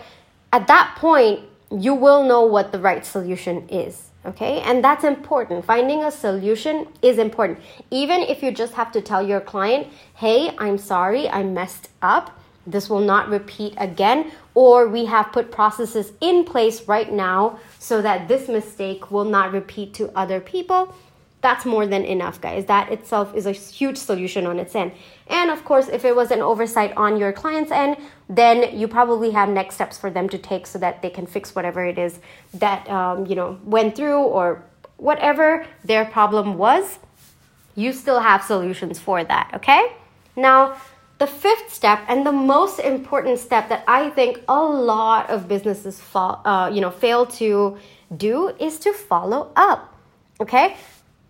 at 0.53 0.67
that 0.67 0.95
point, 1.05 1.41
you 1.69 1.93
will 1.93 2.23
know 2.23 2.43
what 2.55 2.71
the 2.71 2.79
right 2.79 3.05
solution 3.05 3.67
is. 3.67 3.93
Okay, 4.25 4.61
and 4.61 4.83
that's 4.83 5.03
important. 5.03 5.65
Finding 5.65 5.99
a 6.03 6.11
solution 6.11 6.87
is 7.01 7.17
important. 7.19 7.59
Even 7.91 8.21
if 8.21 8.41
you 8.41 8.49
just 8.63 8.73
have 8.73 8.89
to 8.93 9.01
tell 9.09 9.21
your 9.31 9.41
client, 9.51 9.83
hey, 10.23 10.39
I'm 10.57 10.79
sorry, 10.79 11.23
I 11.29 11.43
messed 11.43 11.89
up. 12.01 12.25
This 12.65 12.89
will 12.89 13.05
not 13.13 13.29
repeat 13.29 13.73
again. 13.77 14.31
Or 14.55 14.87
we 14.87 15.05
have 15.05 15.31
put 15.37 15.51
processes 15.51 16.07
in 16.21 16.45
place 16.45 16.87
right 16.87 17.11
now 17.11 17.59
so 17.77 18.01
that 18.01 18.27
this 18.27 18.47
mistake 18.47 19.11
will 19.11 19.29
not 19.37 19.51
repeat 19.51 19.93
to 19.99 20.09
other 20.17 20.39
people 20.39 20.95
that's 21.45 21.63
more 21.63 21.85
than 21.85 22.03
enough, 22.03 22.41
guys. 22.41 22.65
That 22.65 22.91
itself 22.91 23.35
is 23.35 23.45
a 23.45 23.51
huge 23.51 23.97
solution 23.97 24.47
on 24.47 24.57
its 24.57 24.73
end. 24.73 24.91
And 25.27 25.51
of 25.51 25.63
course, 25.63 25.87
if 25.87 26.03
it 26.03 26.15
was 26.15 26.31
an 26.31 26.41
oversight 26.41 26.91
on 26.97 27.17
your 27.17 27.31
client's 27.31 27.71
end, 27.71 27.97
then 28.27 28.57
you 28.79 28.87
probably 28.87 29.29
have 29.29 29.47
next 29.49 29.75
steps 29.75 29.95
for 29.95 30.09
them 30.09 30.27
to 30.29 30.39
take 30.39 30.65
so 30.65 30.79
that 30.79 31.03
they 31.03 31.11
can 31.17 31.27
fix 31.27 31.53
whatever 31.53 31.85
it 31.85 31.99
is 31.99 32.19
that 32.55 32.89
um, 32.89 33.27
you 33.27 33.35
know 33.35 33.59
went 33.63 33.95
through 33.95 34.21
or 34.37 34.63
whatever 34.97 35.67
their 35.83 36.03
problem 36.17 36.57
was. 36.57 36.97
You 37.75 37.93
still 37.93 38.21
have 38.21 38.41
solutions 38.43 38.97
for 38.97 39.23
that. 39.23 39.51
Okay. 39.53 39.81
Now, 40.35 40.61
the 41.19 41.27
fifth 41.27 41.71
step 41.71 41.99
and 42.07 42.25
the 42.25 42.31
most 42.31 42.79
important 42.79 43.37
step 43.37 43.69
that 43.69 43.83
I 43.87 44.09
think 44.09 44.41
a 44.47 44.63
lot 44.63 45.29
of 45.29 45.47
businesses 45.47 45.99
fall, 45.99 46.41
uh, 46.43 46.71
you 46.73 46.81
know, 46.81 46.89
fail 46.89 47.27
to 47.41 47.77
do 48.27 48.49
is 48.59 48.79
to 48.79 48.93
follow 48.93 49.51
up. 49.55 49.91
Okay, 50.41 50.75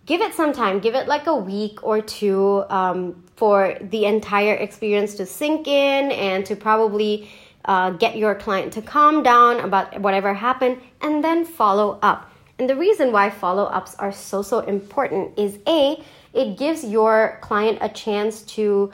give 0.06 0.20
it 0.20 0.32
some 0.34 0.52
time. 0.52 0.78
Give 0.78 0.94
it 0.94 1.08
like 1.08 1.26
a 1.26 1.34
week 1.34 1.82
or 1.84 2.00
two 2.00 2.64
um, 2.70 3.24
for 3.36 3.76
the 3.80 4.06
entire 4.06 4.54
experience 4.54 5.14
to 5.16 5.26
sink 5.26 5.66
in 5.68 6.12
and 6.12 6.46
to 6.46 6.56
probably 6.56 7.28
uh, 7.66 7.90
get 7.90 8.16
your 8.16 8.34
client 8.34 8.72
to 8.74 8.82
calm 8.82 9.22
down 9.22 9.60
about 9.60 10.00
whatever 10.00 10.32
happened 10.32 10.80
and 11.02 11.22
then 11.22 11.44
follow 11.44 11.98
up. 12.00 12.30
And 12.58 12.70
the 12.70 12.76
reason 12.76 13.12
why 13.12 13.28
follow-ups 13.28 13.96
are 13.96 14.12
so 14.12 14.40
so 14.40 14.60
important 14.60 15.38
is 15.38 15.58
a 15.66 16.02
it 16.32 16.56
gives 16.56 16.84
your 16.84 17.38
client 17.42 17.78
a 17.80 17.88
chance 17.88 18.42
to 18.42 18.92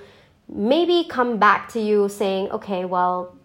maybe 0.49 1.07
come 1.09 1.38
back 1.38 1.69
to 1.73 1.81
you 1.81 2.09
saying 2.09 2.50
okay 2.50 2.85
well 2.85 3.37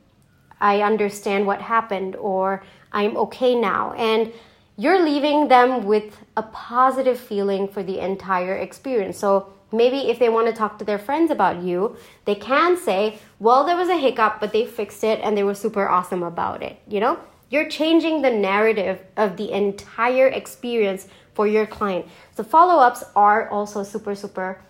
i 0.59 0.81
understand 0.81 1.45
what 1.45 1.61
happened 1.61 2.15
or 2.15 2.63
i'm 2.91 3.15
okay 3.17 3.53
now. 3.53 3.93
And 3.93 4.33
you're 4.77 5.03
leaving 5.03 5.47
them 5.47 5.85
with 5.85 6.17
a 6.37 6.43
positive 6.43 7.19
feeling 7.19 7.67
for 7.67 7.81
the 7.81 7.99
entire 7.99 8.55
experience. 8.55 9.17
So 9.17 9.51
maybe 9.71 10.09
if 10.09 10.19
they 10.19 10.29
want 10.29 10.47
to 10.47 10.53
talk 10.53 10.77
to 10.79 10.85
their 10.85 10.99
friends 10.99 11.31
about 11.31 11.63
you, 11.63 11.97
they 12.25 12.35
can 12.35 12.77
say, 12.77 13.17
well, 13.39 13.65
there 13.65 13.75
was 13.75 13.89
a 13.89 13.97
hiccup, 13.97 14.39
but 14.39 14.53
they 14.53 14.65
fixed 14.65 15.03
it 15.03 15.19
and 15.23 15.35
they 15.35 15.43
were 15.43 15.55
super 15.55 15.89
awesome 15.89 16.21
about 16.21 16.61
it. 16.61 16.79
You 16.87 16.99
know, 16.99 17.19
you're 17.49 17.67
changing 17.67 18.21
the 18.21 18.29
narrative 18.29 19.01
of 19.17 19.35
the 19.35 19.51
entire 19.51 20.27
experience 20.27 21.07
for 21.33 21.47
your 21.47 21.65
client. 21.65 22.05
So 22.35 22.43
follow 22.43 22.81
ups 22.81 23.03
are 23.15 23.49
also 23.49 23.83
super, 23.83 24.13
super 24.13 24.61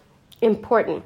important. 0.42 1.04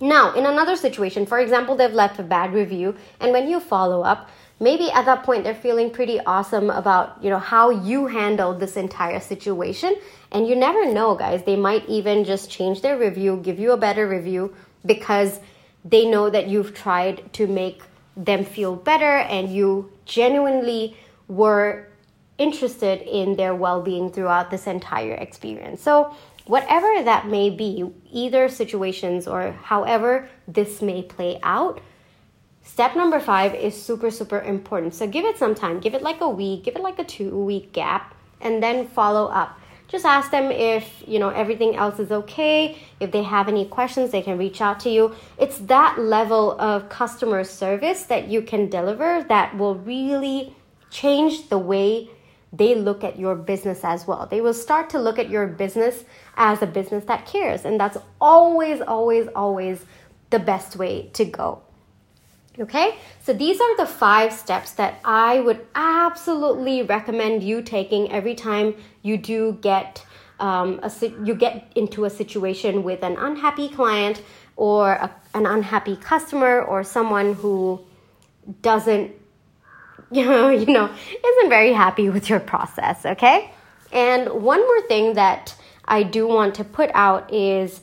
Now, 0.00 0.32
in 0.32 0.46
another 0.46 0.76
situation, 0.76 1.26
for 1.26 1.40
example, 1.40 1.76
they've 1.76 1.92
left 1.92 2.18
a 2.18 2.22
bad 2.22 2.54
review, 2.54 2.96
and 3.20 3.32
when 3.32 3.48
you 3.48 3.60
follow 3.60 4.02
up, 4.02 4.30
maybe 4.60 4.90
at 4.90 5.06
that 5.06 5.24
point 5.24 5.42
they're 5.42 5.54
feeling 5.54 5.90
pretty 5.90 6.20
awesome 6.20 6.70
about 6.70 7.22
you 7.24 7.30
know 7.30 7.38
how 7.38 7.70
you 7.70 8.06
handled 8.06 8.60
this 8.60 8.76
entire 8.76 9.20
situation. 9.20 9.96
And 10.30 10.46
you 10.46 10.54
never 10.54 10.92
know 10.92 11.16
guys. 11.16 11.42
They 11.42 11.56
might 11.56 11.88
even 11.88 12.24
just 12.24 12.50
change 12.50 12.82
their 12.82 12.96
review 12.96 13.40
give 13.42 13.58
you 13.58 13.72
a 13.72 13.76
better 13.76 14.06
review 14.06 14.54
because 14.86 15.40
they 15.84 16.08
know 16.08 16.30
that 16.30 16.46
you've 16.48 16.74
tried 16.74 17.32
to 17.32 17.46
make 17.46 17.82
them 18.16 18.44
feel 18.44 18.76
better 18.76 19.16
and 19.16 19.52
you 19.52 19.90
genuinely 20.04 20.96
were 21.26 21.88
interested 22.38 23.02
in 23.02 23.36
their 23.36 23.54
well-being 23.54 24.10
throughout 24.10 24.50
this 24.50 24.66
entire 24.66 25.14
experience. 25.14 25.82
So 25.82 26.14
whatever 26.46 27.02
that 27.04 27.28
may 27.28 27.50
be 27.50 27.84
either 28.10 28.48
situations 28.48 29.28
or 29.28 29.52
however 29.52 30.28
this 30.48 30.82
may 30.82 31.02
play 31.02 31.38
out 31.42 31.80
Step 32.62 32.94
number 32.94 33.20
five 33.20 33.54
is 33.54 33.80
super, 33.80 34.10
super 34.10 34.40
important. 34.40 34.94
So 34.94 35.06
give 35.06 35.24
it 35.24 35.38
some 35.38 35.54
time. 35.54 35.80
Give 35.80 35.94
it 35.94 36.02
like 36.02 36.20
a 36.20 36.28
week, 36.28 36.64
give 36.64 36.76
it 36.76 36.82
like 36.82 36.98
a 36.98 37.04
two 37.04 37.36
week 37.44 37.72
gap, 37.72 38.14
and 38.40 38.62
then 38.62 38.86
follow 38.86 39.26
up. 39.26 39.58
Just 39.88 40.04
ask 40.04 40.30
them 40.30 40.52
if 40.52 41.02
you 41.06 41.18
know 41.18 41.30
everything 41.30 41.74
else 41.74 41.98
is 41.98 42.12
okay. 42.12 42.78
If 43.00 43.10
they 43.10 43.24
have 43.24 43.48
any 43.48 43.64
questions, 43.64 44.12
they 44.12 44.22
can 44.22 44.38
reach 44.38 44.60
out 44.60 44.78
to 44.80 44.90
you. 44.90 45.16
It's 45.36 45.58
that 45.58 45.98
level 45.98 46.58
of 46.60 46.88
customer 46.88 47.42
service 47.42 48.04
that 48.04 48.28
you 48.28 48.42
can 48.42 48.70
deliver 48.70 49.24
that 49.24 49.58
will 49.58 49.74
really 49.74 50.54
change 50.90 51.48
the 51.48 51.58
way 51.58 52.08
they 52.52 52.74
look 52.76 53.02
at 53.02 53.18
your 53.18 53.34
business 53.34 53.84
as 53.84 54.06
well. 54.06 54.26
They 54.26 54.40
will 54.40 54.54
start 54.54 54.90
to 54.90 54.98
look 54.98 55.18
at 55.18 55.28
your 55.28 55.46
business 55.46 56.04
as 56.36 56.62
a 56.62 56.66
business 56.66 57.04
that 57.06 57.26
cares. 57.26 57.64
And 57.64 57.78
that's 57.80 57.96
always, 58.20 58.80
always, 58.80 59.28
always 59.34 59.84
the 60.30 60.38
best 60.38 60.76
way 60.76 61.10
to 61.14 61.24
go. 61.24 61.62
Okay, 62.60 62.96
so 63.22 63.32
these 63.32 63.58
are 63.58 63.76
the 63.78 63.86
five 63.86 64.34
steps 64.34 64.72
that 64.72 65.00
I 65.02 65.40
would 65.40 65.66
absolutely 65.74 66.82
recommend 66.82 67.42
you 67.42 67.62
taking 67.62 68.12
every 68.12 68.34
time 68.34 68.74
you 69.00 69.16
do 69.16 69.58
get 69.62 70.04
um, 70.40 70.78
a, 70.82 70.92
you 71.24 71.34
get 71.34 71.72
into 71.74 72.04
a 72.04 72.10
situation 72.10 72.82
with 72.82 73.02
an 73.02 73.16
unhappy 73.16 73.70
client 73.70 74.22
or 74.56 74.92
a, 74.92 75.10
an 75.32 75.46
unhappy 75.46 75.96
customer 75.96 76.60
or 76.60 76.84
someone 76.84 77.32
who 77.32 77.80
doesn't 78.60 79.12
you 80.10 80.24
know, 80.24 80.50
you 80.50 80.66
know 80.66 80.92
isn't 81.24 81.48
very 81.48 81.72
happy 81.72 82.10
with 82.10 82.28
your 82.28 82.40
process. 82.40 83.06
Okay, 83.06 83.50
and 83.90 84.28
one 84.28 84.60
more 84.60 84.82
thing 84.82 85.14
that 85.14 85.54
I 85.86 86.02
do 86.02 86.26
want 86.26 86.56
to 86.56 86.64
put 86.64 86.90
out 86.92 87.32
is 87.32 87.80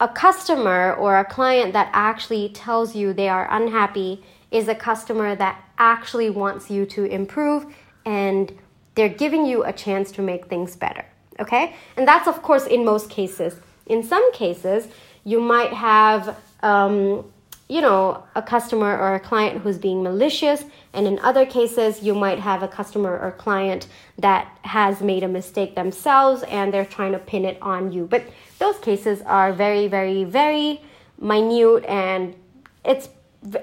a 0.00 0.08
customer 0.08 0.94
or 0.94 1.18
a 1.18 1.24
client 1.24 1.74
that 1.74 1.90
actually 1.92 2.48
tells 2.48 2.96
you 2.96 3.12
they 3.12 3.28
are 3.28 3.46
unhappy 3.50 4.24
is 4.50 4.66
a 4.66 4.74
customer 4.74 5.36
that 5.36 5.62
actually 5.78 6.30
wants 6.30 6.70
you 6.70 6.84
to 6.86 7.04
improve 7.04 7.66
and 8.04 8.52
they're 8.94 9.08
giving 9.08 9.44
you 9.46 9.62
a 9.64 9.72
chance 9.72 10.10
to 10.12 10.22
make 10.22 10.46
things 10.46 10.74
better. 10.74 11.04
Okay? 11.38 11.76
And 11.96 12.08
that's, 12.08 12.26
of 12.26 12.42
course, 12.42 12.66
in 12.66 12.84
most 12.84 13.10
cases. 13.10 13.56
In 13.86 14.02
some 14.02 14.32
cases, 14.32 14.88
you 15.24 15.40
might 15.40 15.72
have, 15.72 16.36
um, 16.62 17.24
you 17.70 17.80
know, 17.80 18.24
a 18.34 18.42
customer 18.42 18.98
or 18.98 19.14
a 19.14 19.20
client 19.20 19.62
who's 19.62 19.78
being 19.78 20.02
malicious. 20.02 20.64
And 20.92 21.06
in 21.06 21.20
other 21.20 21.46
cases, 21.46 22.02
you 22.02 22.16
might 22.16 22.40
have 22.40 22.64
a 22.64 22.68
customer 22.68 23.16
or 23.16 23.30
client 23.30 23.86
that 24.18 24.50
has 24.62 25.00
made 25.00 25.22
a 25.22 25.28
mistake 25.28 25.76
themselves 25.76 26.42
and 26.42 26.74
they're 26.74 26.84
trying 26.84 27.12
to 27.12 27.20
pin 27.20 27.44
it 27.44 27.58
on 27.62 27.92
you. 27.92 28.06
But 28.06 28.24
those 28.58 28.76
cases 28.78 29.22
are 29.22 29.52
very, 29.52 29.86
very, 29.86 30.24
very 30.24 30.80
minute 31.16 31.84
and 31.84 32.34
it's 32.84 33.08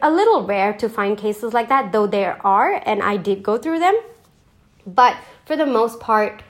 a 0.01 0.09
little 0.09 0.45
rare 0.45 0.71
to 0.73 0.87
find 0.87 1.17
cases 1.17 1.53
like 1.53 1.67
that, 1.67 1.91
though 1.91 2.07
there 2.07 2.39
are, 2.47 2.81
and 2.85 3.03
I 3.03 3.17
did 3.17 3.43
go 3.43 3.57
through 3.57 3.79
them. 3.79 3.99
But 4.85 5.17
for 5.43 5.57
the 5.57 5.65
most 5.65 5.99
part, 5.99 6.43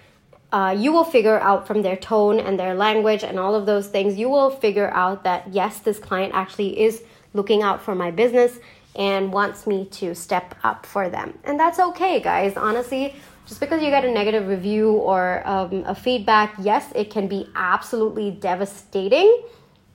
uh, 0.51 0.75
you 0.77 0.93
will 0.93 1.03
figure 1.03 1.39
out 1.39 1.65
from 1.65 1.81
their 1.81 1.97
tone 1.97 2.39
and 2.39 2.59
their 2.59 2.75
language 2.75 3.23
and 3.23 3.39
all 3.39 3.55
of 3.55 3.65
those 3.65 3.87
things, 3.87 4.15
you 4.15 4.29
will 4.29 4.51
figure 4.51 4.91
out 4.91 5.23
that 5.23 5.51
yes, 5.51 5.79
this 5.79 5.97
client 5.97 6.33
actually 6.35 6.79
is 6.79 7.01
looking 7.37 7.61
out 7.61 7.81
for 7.81 7.95
my 7.95 8.11
business 8.11 8.59
and 8.95 9.31
wants 9.31 9.65
me 9.65 9.85
to 9.85 10.13
step 10.13 10.55
up 10.63 10.85
for 10.85 11.09
them. 11.09 11.37
And 11.45 11.57
that's 11.57 11.79
okay, 11.79 12.19
guys. 12.19 12.57
Honestly, 12.57 13.15
just 13.45 13.61
because 13.61 13.81
you 13.81 13.89
get 13.89 14.03
a 14.03 14.11
negative 14.11 14.47
review 14.49 14.91
or 14.91 15.47
um, 15.47 15.83
a 15.85 15.95
feedback, 15.95 16.55
yes, 16.59 16.91
it 16.93 17.09
can 17.09 17.27
be 17.27 17.47
absolutely 17.55 18.31
devastating. 18.31 19.43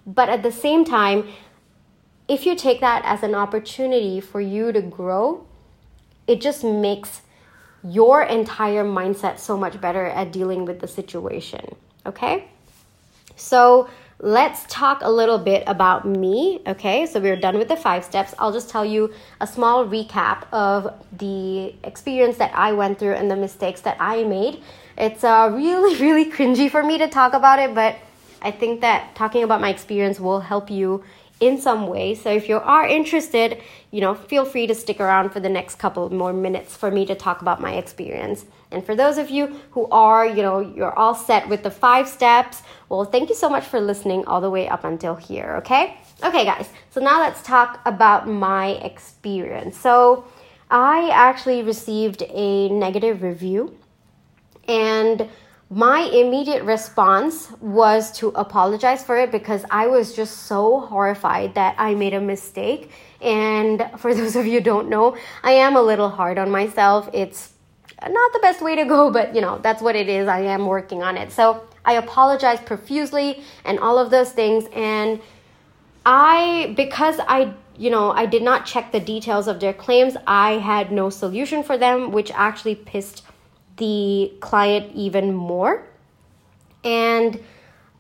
But 0.06 0.30
at 0.30 0.42
the 0.42 0.52
same 0.52 0.84
time, 0.87 1.28
if 2.28 2.46
you 2.46 2.56
take 2.56 2.80
that 2.80 3.02
as 3.04 3.22
an 3.22 3.34
opportunity 3.34 4.20
for 4.20 4.40
you 4.40 4.72
to 4.72 4.80
grow, 4.80 5.46
it 6.26 6.40
just 6.40 6.64
makes 6.64 7.22
your 7.84 8.22
entire 8.22 8.84
mindset 8.84 9.38
so 9.38 9.56
much 9.56 9.80
better 9.80 10.06
at 10.06 10.32
dealing 10.32 10.64
with 10.64 10.80
the 10.80 10.88
situation. 10.88 11.75
Okay? 12.06 12.49
So, 13.37 13.90
let's 14.22 14.64
talk 14.68 15.00
a 15.02 15.10
little 15.10 15.36
bit 15.36 15.64
about 15.66 16.06
me. 16.06 16.60
Okay, 16.64 17.06
so 17.06 17.18
we're 17.18 17.36
done 17.36 17.58
with 17.58 17.66
the 17.66 17.76
five 17.76 18.04
steps. 18.04 18.32
I'll 18.38 18.52
just 18.52 18.70
tell 18.70 18.84
you 18.84 19.12
a 19.40 19.46
small 19.48 19.84
recap 19.84 20.44
of 20.52 20.94
the 21.18 21.74
experience 21.82 22.36
that 22.38 22.52
I 22.54 22.72
went 22.72 23.00
through 23.00 23.14
and 23.14 23.28
the 23.28 23.36
mistakes 23.36 23.80
that 23.80 23.96
I 23.98 24.22
made. 24.22 24.62
It's 24.96 25.24
uh, 25.24 25.50
really, 25.54 26.00
really 26.00 26.30
cringy 26.30 26.70
for 26.70 26.84
me 26.84 26.98
to 26.98 27.08
talk 27.08 27.32
about 27.34 27.58
it, 27.58 27.74
but 27.74 27.96
I 28.40 28.52
think 28.52 28.80
that 28.80 29.14
talking 29.16 29.42
about 29.42 29.60
my 29.60 29.70
experience 29.70 30.20
will 30.20 30.40
help 30.40 30.70
you 30.70 31.02
in 31.40 31.60
some 31.60 31.88
way. 31.88 32.14
So 32.14 32.30
if 32.30 32.48
you 32.48 32.58
are 32.58 32.86
interested, 32.86 33.60
you 33.90 34.00
know, 34.00 34.14
feel 34.14 34.44
free 34.44 34.68
to 34.68 34.74
stick 34.76 35.00
around 35.00 35.30
for 35.30 35.40
the 35.40 35.48
next 35.48 35.80
couple 35.80 36.08
more 36.14 36.32
minutes 36.32 36.76
for 36.76 36.92
me 36.92 37.04
to 37.06 37.16
talk 37.16 37.42
about 37.42 37.60
my 37.60 37.72
experience. 37.72 38.44
And 38.72 38.84
for 38.84 38.96
those 38.96 39.18
of 39.18 39.30
you 39.30 39.60
who 39.72 39.86
are, 39.90 40.26
you 40.26 40.42
know, 40.42 40.60
you're 40.60 40.96
all 40.98 41.14
set 41.14 41.48
with 41.48 41.62
the 41.62 41.70
five 41.70 42.08
steps, 42.08 42.62
well, 42.88 43.04
thank 43.04 43.28
you 43.28 43.34
so 43.34 43.48
much 43.48 43.64
for 43.64 43.80
listening 43.80 44.24
all 44.26 44.40
the 44.40 44.50
way 44.50 44.68
up 44.68 44.84
until 44.84 45.14
here, 45.14 45.56
okay? 45.58 45.98
Okay, 46.24 46.44
guys, 46.44 46.68
so 46.90 47.00
now 47.00 47.20
let's 47.20 47.42
talk 47.42 47.80
about 47.84 48.28
my 48.28 48.68
experience. 48.82 49.76
So, 49.76 50.24
I 50.70 51.10
actually 51.10 51.62
received 51.62 52.22
a 52.30 52.70
negative 52.70 53.22
review, 53.22 53.76
and 54.66 55.28
my 55.68 56.00
immediate 56.00 56.64
response 56.64 57.50
was 57.60 58.12
to 58.18 58.28
apologize 58.28 59.02
for 59.02 59.18
it 59.18 59.30
because 59.30 59.64
I 59.70 59.86
was 59.86 60.14
just 60.14 60.44
so 60.44 60.80
horrified 60.80 61.54
that 61.54 61.74
I 61.78 61.94
made 61.94 62.12
a 62.12 62.20
mistake. 62.20 62.90
And 63.22 63.86
for 63.96 64.14
those 64.20 64.36
of 64.36 64.46
you 64.46 64.60
don't 64.60 64.90
know, 64.90 65.16
I 65.42 65.52
am 65.52 65.76
a 65.76 65.82
little 65.82 66.10
hard 66.10 66.36
on 66.36 66.50
myself. 66.50 67.08
It's 67.14 67.51
not 68.09 68.32
the 68.32 68.38
best 68.40 68.61
way 68.61 68.76
to 68.76 68.85
go, 68.85 69.11
but 69.11 69.35
you 69.35 69.40
know, 69.40 69.59
that's 69.59 69.82
what 69.82 69.97
it 69.97 70.09
is. 70.09 70.28
I 70.28 70.40
am 70.40 70.66
working 70.66 71.02
on 71.02 71.16
it. 71.16 71.32
So 71.32 71.62
I 71.85 71.94
apologize 71.94 72.61
profusely 72.61 73.42
and 73.64 73.78
all 73.78 73.99
of 73.99 74.11
those 74.11 74.32
things. 74.32 74.64
And 74.75 75.21
I, 76.04 76.73
because 76.76 77.21
I, 77.21 77.54
you 77.76 77.90
know, 77.90 78.11
I 78.12 78.26
did 78.26 78.42
not 78.42 78.66
check 78.66 78.92
the 78.92 79.00
details 79.00 79.49
of 79.49 79.61
their 79.61 79.73
claims, 79.73 80.16
I 80.26 80.52
had 80.52 80.92
no 80.92 81.11
solution 81.11 81.62
for 81.62 81.78
them, 81.78 82.12
which 82.12 82.30
actually 82.32 82.75
pissed 82.75 83.25
the 83.76 84.32
client 84.40 84.92
even 84.94 85.35
more. 85.35 85.87
And 86.85 87.40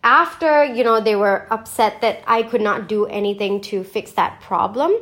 after, 0.04 0.64
you 0.64 0.82
know, 0.82 1.00
they 1.00 1.14
were 1.14 1.46
upset 1.50 2.00
that 2.00 2.22
I 2.26 2.42
could 2.42 2.60
not 2.60 2.88
do 2.88 3.06
anything 3.06 3.60
to 3.62 3.84
fix 3.84 4.12
that 4.12 4.40
problem 4.40 4.96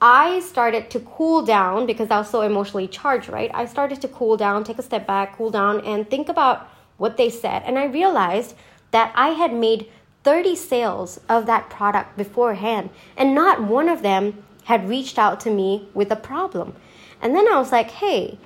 I 0.00 0.40
started 0.40 0.90
to 0.90 1.00
cool 1.00 1.42
down 1.42 1.86
because 1.86 2.10
I 2.10 2.18
was 2.18 2.28
so 2.28 2.42
emotionally 2.42 2.88
charged, 2.88 3.28
right? 3.28 3.50
I 3.54 3.66
started 3.66 4.00
to 4.02 4.08
cool 4.08 4.36
down, 4.36 4.64
take 4.64 4.78
a 4.78 4.82
step 4.82 5.06
back, 5.06 5.36
cool 5.36 5.50
down, 5.50 5.80
and 5.80 6.08
think 6.08 6.28
about 6.28 6.68
what 6.96 7.16
they 7.16 7.30
said. 7.30 7.62
And 7.64 7.78
I 7.78 7.84
realized 7.84 8.54
that 8.90 9.12
I 9.14 9.28
had 9.30 9.52
made 9.52 9.90
30 10.24 10.56
sales 10.56 11.20
of 11.28 11.46
that 11.46 11.70
product 11.70 12.16
beforehand, 12.16 12.90
and 13.16 13.34
not 13.34 13.62
one 13.62 13.88
of 13.88 14.02
them 14.02 14.44
had 14.64 14.88
reached 14.88 15.18
out 15.18 15.40
to 15.40 15.50
me 15.50 15.88
with 15.94 16.10
a 16.10 16.16
problem. 16.16 16.74
And 17.20 17.34
then 17.34 17.46
I 17.48 17.58
was 17.58 17.72
like, 17.72 17.90
hey, 17.90 18.38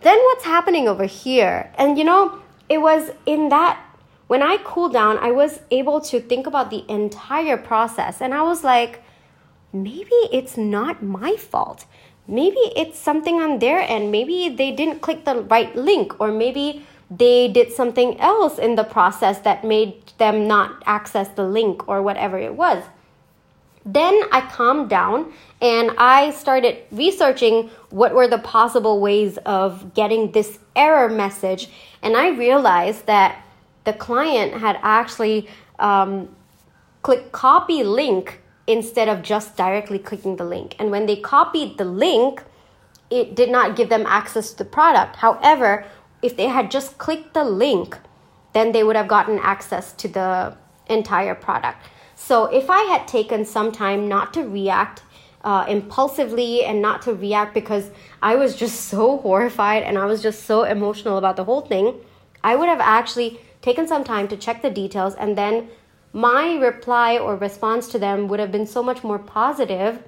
then 0.00 0.18
what's 0.18 0.44
happening 0.44 0.88
over 0.88 1.04
here? 1.04 1.72
And 1.76 1.98
you 1.98 2.04
know, 2.04 2.40
it 2.68 2.78
was 2.78 3.10
in 3.26 3.48
that 3.50 3.84
when 4.26 4.42
I 4.42 4.58
cooled 4.58 4.92
down, 4.92 5.18
I 5.18 5.30
was 5.30 5.60
able 5.70 6.00
to 6.02 6.20
think 6.20 6.46
about 6.46 6.70
the 6.70 6.84
entire 6.88 7.56
process, 7.56 8.20
and 8.20 8.34
I 8.34 8.42
was 8.42 8.62
like, 8.62 9.02
maybe 9.72 10.18
it's 10.32 10.56
not 10.56 11.02
my 11.02 11.36
fault. 11.36 11.84
Maybe 12.26 12.60
it's 12.76 12.98
something 12.98 13.40
on 13.40 13.58
their 13.58 13.80
end. 13.80 14.12
Maybe 14.12 14.48
they 14.48 14.70
didn't 14.70 15.00
click 15.00 15.24
the 15.24 15.42
right 15.42 15.74
link, 15.74 16.20
or 16.20 16.30
maybe 16.30 16.86
they 17.10 17.48
did 17.48 17.72
something 17.72 18.20
else 18.20 18.58
in 18.58 18.74
the 18.74 18.84
process 18.84 19.38
that 19.40 19.64
made 19.64 20.06
them 20.18 20.46
not 20.46 20.82
access 20.84 21.28
the 21.28 21.44
link 21.44 21.88
or 21.88 22.02
whatever 22.02 22.38
it 22.38 22.54
was. 22.54 22.84
Then 23.84 24.20
I 24.32 24.42
calmed 24.42 24.90
down 24.90 25.32
and 25.62 25.92
I 25.96 26.32
started 26.32 26.82
researching 26.92 27.70
what 27.88 28.14
were 28.14 28.28
the 28.28 28.38
possible 28.38 29.00
ways 29.00 29.38
of 29.46 29.94
getting 29.94 30.32
this 30.32 30.58
error 30.76 31.08
message. 31.08 31.70
And 32.02 32.14
I 32.14 32.28
realized 32.28 33.06
that 33.06 33.42
the 33.84 33.94
client 33.94 34.52
had 34.60 34.78
actually 34.82 35.48
um, 35.78 36.28
clicked 37.00 37.32
copy 37.32 37.82
link 37.82 38.42
instead 38.68 39.08
of 39.08 39.22
just 39.22 39.56
directly 39.56 39.98
clicking 39.98 40.36
the 40.36 40.44
link. 40.44 40.76
And 40.78 40.90
when 40.90 41.06
they 41.06 41.16
copied 41.16 41.78
the 41.78 41.86
link, 41.86 42.44
it 43.10 43.34
did 43.34 43.50
not 43.50 43.74
give 43.74 43.88
them 43.88 44.04
access 44.06 44.50
to 44.52 44.58
the 44.58 44.64
product. 44.66 45.16
However, 45.16 45.86
if 46.20 46.36
they 46.36 46.48
had 46.48 46.70
just 46.70 46.98
clicked 46.98 47.32
the 47.32 47.44
link, 47.44 47.98
then 48.52 48.72
they 48.72 48.84
would 48.84 48.94
have 48.94 49.08
gotten 49.08 49.38
access 49.38 49.92
to 49.94 50.08
the 50.08 50.56
entire 50.86 51.34
product. 51.34 51.78
So 52.14 52.44
if 52.44 52.68
I 52.68 52.82
had 52.82 53.08
taken 53.08 53.44
some 53.44 53.72
time 53.72 54.06
not 54.06 54.34
to 54.34 54.42
react 54.42 55.02
uh, 55.42 55.64
impulsively 55.68 56.64
and 56.64 56.82
not 56.82 57.00
to 57.02 57.14
react 57.14 57.54
because 57.54 57.90
I 58.20 58.34
was 58.34 58.54
just 58.54 58.80
so 58.92 59.18
horrified 59.18 59.82
and 59.82 59.96
I 59.96 60.04
was 60.04 60.22
just 60.22 60.44
so 60.44 60.64
emotional 60.64 61.16
about 61.16 61.36
the 61.36 61.44
whole 61.44 61.62
thing, 61.62 61.94
I 62.44 62.54
would 62.54 62.68
have 62.68 62.80
actually 62.80 63.40
taken 63.62 63.88
some 63.88 64.04
time 64.04 64.28
to 64.28 64.36
check 64.36 64.60
the 64.60 64.70
details 64.70 65.14
and 65.14 65.38
then 65.38 65.68
my 66.18 66.56
reply 66.56 67.16
or 67.16 67.36
response 67.36 67.86
to 67.86 67.96
them 67.96 68.26
would 68.26 68.40
have 68.40 68.50
been 68.50 68.66
so 68.66 68.82
much 68.82 69.04
more 69.04 69.20
positive. 69.20 70.02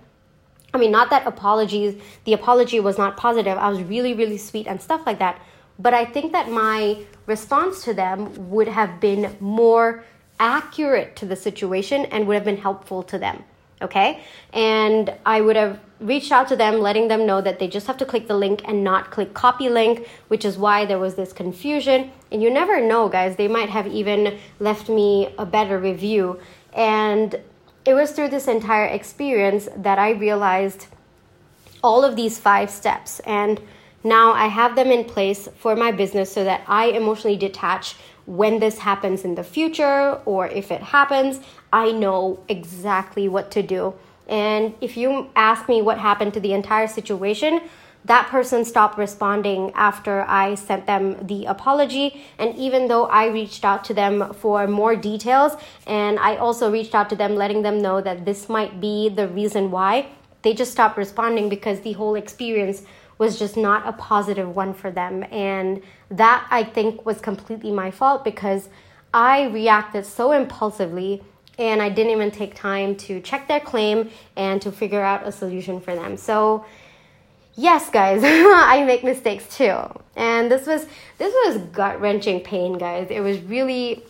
I 0.74 0.78
mean, 0.78 0.90
not 0.90 1.08
that 1.10 1.24
apologies, 1.24 2.02
the 2.24 2.32
apology 2.32 2.80
was 2.80 2.98
not 2.98 3.16
positive. 3.16 3.56
I 3.56 3.68
was 3.68 3.80
really, 3.80 4.12
really 4.14 4.36
sweet 4.36 4.66
and 4.66 4.82
stuff 4.82 5.02
like 5.06 5.20
that. 5.20 5.40
But 5.78 5.94
I 5.94 6.04
think 6.04 6.32
that 6.32 6.50
my 6.50 7.04
response 7.26 7.84
to 7.84 7.94
them 7.94 8.50
would 8.50 8.66
have 8.66 8.98
been 8.98 9.36
more 9.38 10.02
accurate 10.40 11.14
to 11.14 11.26
the 11.26 11.36
situation 11.36 12.06
and 12.06 12.26
would 12.26 12.34
have 12.34 12.44
been 12.44 12.56
helpful 12.56 13.04
to 13.04 13.16
them 13.16 13.44
okay? 13.82 14.22
And 14.52 15.14
I 15.24 15.40
would 15.40 15.56
have 15.56 15.78
reached 16.00 16.32
out 16.32 16.48
to 16.48 16.56
them, 16.56 16.80
letting 16.80 17.08
them 17.08 17.26
know 17.26 17.40
that 17.40 17.58
they 17.58 17.68
just 17.68 17.86
have 17.86 17.98
to 17.98 18.06
click 18.06 18.26
the 18.26 18.36
link 18.36 18.62
and 18.64 18.82
not 18.82 19.10
click 19.10 19.34
copy 19.34 19.68
link, 19.68 20.08
which 20.28 20.44
is 20.44 20.56
why 20.56 20.86
there 20.86 20.98
was 20.98 21.14
this 21.14 21.32
confusion. 21.32 22.10
And 22.32 22.42
you 22.42 22.50
never 22.50 22.80
know, 22.80 23.08
guys, 23.08 23.36
they 23.36 23.48
might 23.48 23.68
have 23.68 23.86
even 23.86 24.38
left 24.58 24.88
me 24.88 25.34
a 25.38 25.44
better 25.44 25.78
review. 25.78 26.40
And 26.72 27.38
it 27.84 27.94
was 27.94 28.12
through 28.12 28.28
this 28.28 28.48
entire 28.48 28.86
experience 28.86 29.68
that 29.76 29.98
I 29.98 30.10
realized 30.10 30.86
all 31.82 32.04
of 32.04 32.16
these 32.16 32.38
five 32.38 32.70
steps. 32.70 33.20
And 33.20 33.60
now 34.02 34.32
I 34.32 34.46
have 34.46 34.76
them 34.76 34.90
in 34.90 35.04
place 35.04 35.48
for 35.56 35.76
my 35.76 35.92
business 35.92 36.32
so 36.32 36.44
that 36.44 36.62
I 36.66 36.86
emotionally 36.86 37.36
detach 37.36 37.96
when 38.26 38.60
this 38.60 38.78
happens 38.78 39.24
in 39.24 39.34
the 39.34 39.44
future 39.44 40.20
or 40.24 40.46
if 40.46 40.70
it 40.70 40.82
happens, 40.82 41.40
I 41.72 41.92
know 41.92 42.40
exactly 42.48 43.28
what 43.28 43.50
to 43.52 43.62
do. 43.62 43.94
And 44.28 44.74
if 44.80 44.96
you 44.96 45.30
ask 45.34 45.68
me 45.68 45.82
what 45.82 45.98
happened 45.98 46.34
to 46.34 46.40
the 46.40 46.52
entire 46.52 46.86
situation, 46.86 47.60
that 48.04 48.28
person 48.28 48.64
stopped 48.64 48.96
responding 48.96 49.72
after 49.74 50.22
I 50.22 50.54
sent 50.54 50.86
them 50.86 51.26
the 51.26 51.44
apology. 51.46 52.24
And 52.38 52.56
even 52.56 52.88
though 52.88 53.06
I 53.06 53.26
reached 53.26 53.64
out 53.64 53.84
to 53.86 53.94
them 53.94 54.32
for 54.34 54.66
more 54.66 54.96
details, 54.96 55.52
and 55.86 56.18
I 56.18 56.36
also 56.36 56.70
reached 56.70 56.94
out 56.94 57.10
to 57.10 57.16
them 57.16 57.36
letting 57.36 57.62
them 57.62 57.82
know 57.82 58.00
that 58.00 58.24
this 58.24 58.48
might 58.48 58.80
be 58.80 59.08
the 59.08 59.28
reason 59.28 59.70
why, 59.70 60.08
they 60.42 60.54
just 60.54 60.72
stopped 60.72 60.96
responding 60.96 61.48
because 61.48 61.80
the 61.80 61.92
whole 61.92 62.14
experience 62.14 62.82
was 63.18 63.38
just 63.38 63.56
not 63.56 63.86
a 63.86 63.92
positive 63.92 64.56
one 64.56 64.72
for 64.72 64.90
them. 64.90 65.24
And 65.30 65.82
that 66.10 66.46
I 66.50 66.64
think 66.64 67.04
was 67.04 67.20
completely 67.20 67.70
my 67.70 67.90
fault 67.90 68.24
because 68.24 68.70
I 69.12 69.44
reacted 69.48 70.06
so 70.06 70.32
impulsively 70.32 71.22
and 71.60 71.80
I 71.82 71.90
didn't 71.90 72.12
even 72.12 72.30
take 72.30 72.54
time 72.54 72.96
to 72.96 73.20
check 73.20 73.46
their 73.46 73.60
claim 73.60 74.10
and 74.36 74.60
to 74.62 74.72
figure 74.72 75.02
out 75.02 75.26
a 75.26 75.32
solution 75.32 75.80
for 75.80 75.94
them. 75.94 76.16
So, 76.16 76.64
yes 77.56 77.90
guys 77.90 78.22
i 78.24 78.84
make 78.86 79.02
mistakes 79.02 79.44
too 79.56 79.76
and 80.14 80.50
this 80.50 80.68
was 80.68 80.86
this 81.18 81.34
was 81.44 81.58
gut 81.72 82.00
wrenching 82.00 82.40
pain 82.40 82.78
guys 82.78 83.08
it 83.10 83.18
was 83.20 83.40
really 83.40 84.04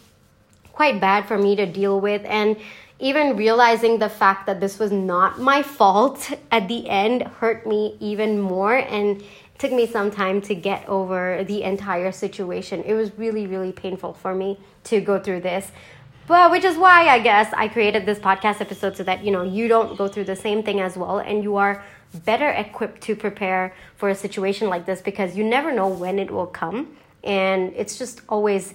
quite 0.73 1.01
bad 1.01 1.27
for 1.27 1.39
me 1.39 1.57
to 1.57 1.65
deal 1.65 1.99
with 2.01 2.23
and 2.27 2.55
even 3.01 3.37
realizing 3.37 3.99
the 3.99 4.11
fact 4.11 4.47
that 4.47 4.61
this 4.61 4.79
was 4.79 4.93
not 4.93 5.41
my 5.41 5.63
fault 5.63 6.31
at 6.53 6.69
the 6.69 6.89
end 6.89 7.23
hurt 7.23 7.67
me 7.67 7.97
even 7.99 8.39
more 8.39 8.77
and 8.77 9.23
took 9.61 9.73
me 9.73 9.87
some 9.87 10.11
time 10.11 10.41
to 10.41 10.55
get 10.55 10.89
over 10.89 11.45
the 11.45 11.63
entire 11.63 12.13
situation. 12.13 12.83
It 12.83 12.95
was 12.95 13.13
really, 13.19 13.47
really 13.47 13.73
painful 13.73 14.15
for 14.15 14.35
me 14.35 14.59
to 14.85 15.03
go 15.03 15.21
through 15.21 15.41
this. 15.41 15.71
But 16.31 16.53
which 16.53 16.63
is 16.63 16.77
why 16.77 17.09
I 17.09 17.19
guess 17.19 17.53
I 17.57 17.67
created 17.67 18.07
this 18.07 18.21
podcast 18.21 18.61
episode 18.61 18.97
so 18.97 19.03
that 19.03 19.25
you 19.25 19.33
know 19.33 19.43
you 19.43 19.67
don't 19.67 19.99
go 19.99 20.07
through 20.07 20.27
the 20.27 20.37
same 20.37 20.63
thing 20.63 20.79
as 20.81 20.97
well 20.97 21.19
and 21.19 21.43
you 21.43 21.57
are 21.57 21.83
better 22.25 22.49
equipped 22.51 23.01
to 23.09 23.17
prepare 23.17 23.75
for 23.97 24.11
a 24.11 24.15
situation 24.15 24.69
like 24.69 24.87
this 24.87 25.01
because 25.01 25.37
you 25.37 25.43
never 25.43 25.73
know 25.73 25.89
when 25.89 26.21
it 26.21 26.31
will 26.31 26.47
come 26.47 26.97
and 27.25 27.73
it's 27.75 27.99
just 27.99 28.21
always 28.29 28.75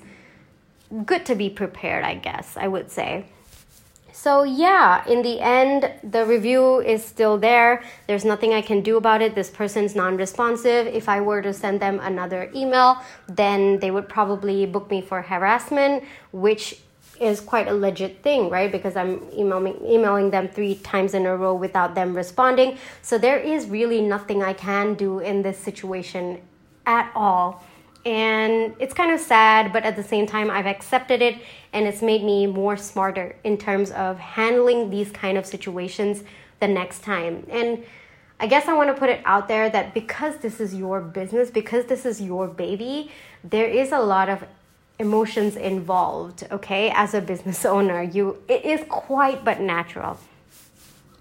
good 1.06 1.26
to 1.28 1.34
be 1.36 1.50
prepared, 1.50 2.04
I 2.04 2.16
guess, 2.16 2.58
I 2.58 2.68
would 2.68 2.92
say. 2.92 3.28
So, 4.12 4.44
yeah, 4.44 5.08
in 5.08 5.22
the 5.22 5.40
end, 5.40 5.92
the 6.04 6.26
review 6.26 6.82
is 6.82 7.06
still 7.06 7.38
there. 7.38 7.84
There's 8.08 8.26
nothing 8.26 8.54
I 8.54 8.62
can 8.62 8.82
do 8.82 8.98
about 8.98 9.22
it. 9.22 9.34
This 9.36 9.50
person's 9.50 9.96
non 9.96 10.18
responsive. 10.18 10.88
If 10.88 11.08
I 11.08 11.22
were 11.22 11.42
to 11.42 11.54
send 11.54 11.80
them 11.80 12.00
another 12.02 12.52
email, 12.56 12.98
then 13.28 13.80
they 13.80 13.92
would 13.92 14.10
probably 14.10 14.66
book 14.66 14.90
me 14.90 15.02
for 15.02 15.22
harassment, 15.22 16.04
which 16.32 16.82
is 17.20 17.40
quite 17.40 17.68
a 17.68 17.74
legit 17.74 18.22
thing, 18.22 18.50
right? 18.50 18.72
Because 18.72 18.96
I'm 18.96 19.22
emailing, 19.34 19.80
emailing 19.86 20.32
them 20.32 20.48
three 20.48 20.76
times 20.76 21.14
in 21.14 21.26
a 21.26 21.36
row 21.36 21.54
without 21.54 21.96
them 21.96 22.16
responding. 22.16 22.78
So, 23.02 23.18
there 23.18 23.40
is 23.40 23.68
really 23.68 24.02
nothing 24.02 24.44
I 24.44 24.54
can 24.54 24.96
do 24.96 25.20
in 25.20 25.42
this 25.42 25.58
situation 25.58 26.42
at 26.86 27.12
all 27.16 27.64
and 28.06 28.76
it's 28.80 28.94
kind 28.94 29.12
of 29.12 29.20
sad 29.20 29.74
but 29.74 29.84
at 29.84 29.96
the 29.96 30.04
same 30.04 30.28
time 30.28 30.52
i've 30.52 30.68
accepted 30.68 31.22
it 31.22 31.38
and 31.74 31.88
it's 31.88 32.02
made 32.02 32.24
me 32.24 32.46
more 32.46 32.78
smarter 32.78 33.36
in 33.44 33.58
terms 33.58 33.92
of 33.92 34.18
handling 34.20 34.90
these 34.90 35.12
kind 35.12 35.38
of 35.38 35.46
situations 35.46 36.24
the 36.60 36.68
next 36.68 37.00
time 37.00 37.46
and 37.50 37.84
i 38.40 38.46
guess 38.46 38.68
i 38.68 38.74
want 38.74 38.90
to 38.90 38.94
put 38.94 39.10
it 39.10 39.22
out 39.26 39.48
there 39.48 39.70
that 39.70 39.94
because 39.94 40.38
this 40.38 40.60
is 40.60 40.76
your 40.76 41.02
business 41.02 41.50
because 41.50 41.86
this 41.86 42.06
is 42.06 42.22
your 42.22 42.48
baby 42.48 43.12
there 43.44 43.68
is 43.68 43.92
a 43.92 44.00
lot 44.00 44.30
of 44.30 44.44
emotions 44.98 45.56
involved 45.56 46.48
okay 46.52 46.90
as 46.92 47.14
a 47.14 47.22
business 47.22 47.66
owner 47.78 48.02
you 48.02 48.42
it 48.48 48.64
is 48.66 48.82
quite 48.90 49.44
but 49.44 49.60
natural. 49.60 50.18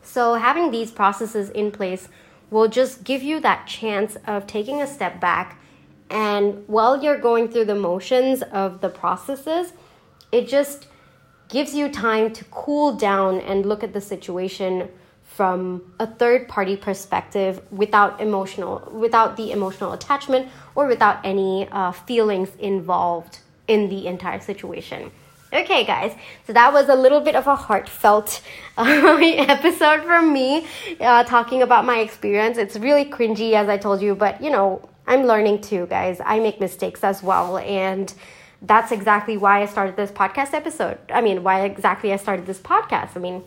So 0.03 0.35
having 0.35 0.71
these 0.71 0.93
processes 0.93 1.51
in 1.51 1.73
place 1.73 2.09
will 2.51 2.69
just 2.69 3.03
give 3.03 3.23
you 3.23 3.41
that 3.41 3.67
chance 3.67 4.17
of 4.27 4.47
taking 4.47 4.81
a 4.81 4.87
step 4.87 5.21
back 5.21 5.59
and 6.11 6.63
while 6.69 7.03
you're 7.03 7.19
going 7.19 7.49
through 7.49 7.65
the 7.65 7.75
motions 7.75 8.43
of 8.43 8.81
the 8.81 8.89
processes, 8.89 9.73
it 10.31 10.47
just 10.47 10.87
gives 11.49 11.75
you 11.75 11.89
time 11.89 12.33
to 12.33 12.45
cool 12.45 12.95
down 12.95 13.41
and 13.41 13.67
look 13.67 13.83
at 13.83 13.93
the 13.93 14.01
situation 14.01 14.89
from 15.23 15.93
a 15.99 16.07
third 16.07 16.49
party 16.49 16.77
perspective 16.77 17.61
without 17.73 18.21
emotional 18.21 18.89
without 18.93 19.37
the 19.37 19.51
emotional 19.51 19.93
attachment 19.93 20.49
or 20.75 20.87
without 20.87 21.19
any 21.25 21.69
uh, 21.73 21.91
feelings 21.91 22.51
involved 22.61 23.41
in 23.68 23.88
the 23.88 24.07
entire 24.07 24.40
situation 24.40 25.11
okay 25.53 25.85
guys 25.85 26.12
so 26.46 26.53
that 26.53 26.72
was 26.72 26.88
a 26.88 26.94
little 26.94 27.20
bit 27.20 27.35
of 27.35 27.46
a 27.46 27.57
heartfelt 27.57 28.40
uh, 28.77 28.83
episode 29.48 30.03
from 30.05 30.33
me 30.33 30.66
uh, 31.00 31.22
talking 31.24 31.62
about 31.62 31.85
my 31.85 31.98
experience 31.98 32.59
it's 32.59 32.77
really 32.77 33.05
cringy 33.05 33.53
as 33.53 33.68
i 33.68 33.77
told 33.77 34.03
you 34.03 34.14
but 34.14 34.42
you 34.42 34.50
know 34.50 34.87
I'm 35.07 35.24
learning 35.24 35.61
too, 35.61 35.87
guys. 35.87 36.20
I 36.24 36.40
make 36.40 36.61
mistakes 36.61 37.05
as 37.05 37.22
well. 37.22 37.59
And 37.59 38.12
that's 38.62 38.90
exactly 38.90 39.37
why 39.37 39.62
I 39.62 39.66
started 39.66 39.96
this 39.96 40.11
podcast 40.11 40.55
episode. 40.55 40.98
I 41.11 41.20
mean, 41.20 41.42
why 41.42 41.62
exactly 41.62 42.12
I 42.12 42.16
started 42.16 42.46
this 42.46 42.59
podcast. 42.59 43.16
I 43.16 43.20
mean, 43.20 43.42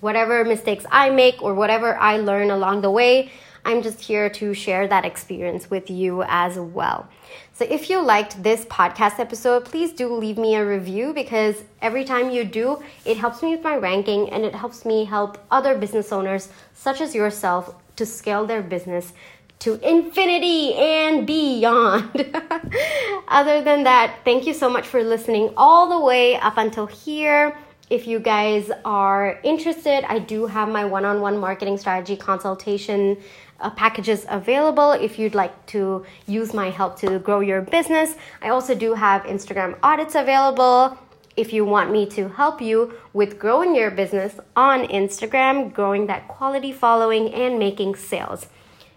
whatever 0.00 0.44
mistakes 0.44 0.84
I 0.90 1.10
make 1.10 1.40
or 1.42 1.54
whatever 1.54 1.96
I 1.96 2.16
learn 2.16 2.50
along 2.50 2.80
the 2.80 2.90
way, 2.90 3.30
I'm 3.64 3.82
just 3.82 4.00
here 4.00 4.28
to 4.30 4.52
share 4.52 4.88
that 4.88 5.04
experience 5.04 5.70
with 5.70 5.90
you 5.90 6.24
as 6.26 6.58
well. 6.58 7.08
So 7.56 7.64
if 7.70 7.88
you 7.88 8.02
liked 8.02 8.42
this 8.42 8.64
podcast 8.64 9.20
episode, 9.20 9.64
please 9.64 9.92
do 9.92 10.12
leave 10.12 10.36
me 10.36 10.56
a 10.56 10.66
review 10.66 11.12
because 11.14 11.62
every 11.80 12.02
time 12.02 12.30
you 12.30 12.42
do, 12.42 12.82
it 13.04 13.16
helps 13.16 13.44
me 13.44 13.50
with 13.54 13.62
my 13.62 13.76
ranking 13.76 14.28
and 14.30 14.44
it 14.44 14.56
helps 14.56 14.84
me 14.84 15.04
help 15.04 15.38
other 15.52 15.78
business 15.78 16.10
owners 16.10 16.48
such 16.72 17.00
as 17.00 17.14
yourself 17.14 17.76
to 17.94 18.04
scale 18.04 18.44
their 18.44 18.60
business 18.60 19.12
to 19.60 19.74
infinity 19.88 20.74
and 20.74 21.28
beyond. 21.28 22.10
Other 23.28 23.62
than 23.62 23.84
that, 23.84 24.16
thank 24.24 24.48
you 24.48 24.52
so 24.52 24.68
much 24.68 24.84
for 24.84 25.04
listening 25.04 25.54
all 25.56 25.88
the 25.88 26.04
way 26.04 26.34
up 26.34 26.56
until 26.56 26.86
here. 26.86 27.56
If 27.88 28.08
you 28.08 28.18
guys 28.18 28.68
are 28.84 29.38
interested, 29.44 30.04
I 30.10 30.18
do 30.18 30.46
have 30.46 30.68
my 30.68 30.84
one 30.84 31.04
on 31.04 31.20
one 31.20 31.38
marketing 31.38 31.78
strategy 31.78 32.16
consultation 32.16 33.16
uh, 33.60 33.70
packages 33.70 34.26
available 34.28 34.92
if 34.92 35.18
you'd 35.18 35.34
like 35.34 35.66
to 35.66 36.04
use 36.26 36.52
my 36.52 36.70
help 36.70 36.98
to 37.00 37.18
grow 37.18 37.40
your 37.40 37.60
business. 37.60 38.14
I 38.42 38.48
also 38.48 38.74
do 38.74 38.94
have 38.94 39.22
Instagram 39.22 39.78
audits 39.82 40.14
available 40.14 40.98
if 41.36 41.52
you 41.52 41.64
want 41.64 41.90
me 41.90 42.06
to 42.06 42.28
help 42.28 42.60
you 42.60 42.94
with 43.12 43.38
growing 43.38 43.74
your 43.74 43.90
business 43.90 44.38
on 44.54 44.86
Instagram, 44.86 45.72
growing 45.72 46.06
that 46.06 46.28
quality 46.28 46.72
following, 46.72 47.32
and 47.34 47.58
making 47.58 47.96
sales. 47.96 48.46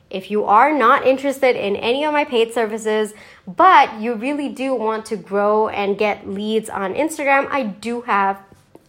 If 0.09 0.31
you 0.31 0.45
are 0.45 0.71
not 0.71 1.05
interested 1.05 1.55
in 1.55 1.75
any 1.75 2.05
of 2.05 2.13
my 2.13 2.23
paid 2.23 2.53
services, 2.53 3.13
but 3.45 3.99
you 3.99 4.13
really 4.13 4.49
do 4.49 4.73
want 4.73 5.05
to 5.07 5.17
grow 5.17 5.67
and 5.67 5.97
get 5.97 6.29
leads 6.29 6.69
on 6.69 6.93
Instagram, 6.93 7.47
I 7.51 7.63
do 7.63 8.01
have 8.01 8.39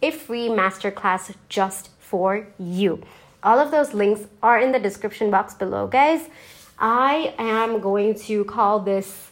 a 0.01 0.11
free 0.11 0.47
masterclass 0.47 1.35
just 1.49 1.89
for 1.99 2.47
you. 2.57 3.03
All 3.43 3.59
of 3.59 3.71
those 3.71 3.93
links 3.93 4.21
are 4.43 4.59
in 4.59 4.71
the 4.71 4.79
description 4.79 5.31
box 5.31 5.53
below, 5.53 5.87
guys. 5.87 6.27
I 6.77 7.33
am 7.37 7.79
going 7.79 8.15
to 8.15 8.43
call 8.45 8.79
this 8.79 9.29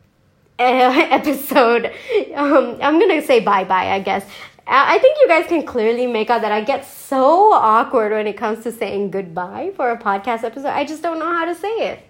episode, 0.58 1.86
um, 2.34 2.78
I'm 2.82 3.00
gonna 3.00 3.22
say 3.22 3.40
bye 3.40 3.64
bye, 3.64 3.92
I 3.92 4.00
guess. 4.00 4.26
I 4.66 4.98
think 4.98 5.18
you 5.20 5.26
guys 5.26 5.46
can 5.46 5.66
clearly 5.66 6.06
make 6.06 6.30
out 6.30 6.42
that 6.42 6.52
I 6.52 6.60
get 6.60 6.84
so 6.84 7.52
awkward 7.52 8.12
when 8.12 8.26
it 8.28 8.36
comes 8.36 8.62
to 8.64 8.70
saying 8.70 9.10
goodbye 9.10 9.72
for 9.74 9.90
a 9.90 9.98
podcast 9.98 10.44
episode. 10.44 10.68
I 10.68 10.84
just 10.84 11.02
don't 11.02 11.18
know 11.18 11.32
how 11.32 11.44
to 11.46 11.54
say 11.56 11.68
it. 11.90 12.00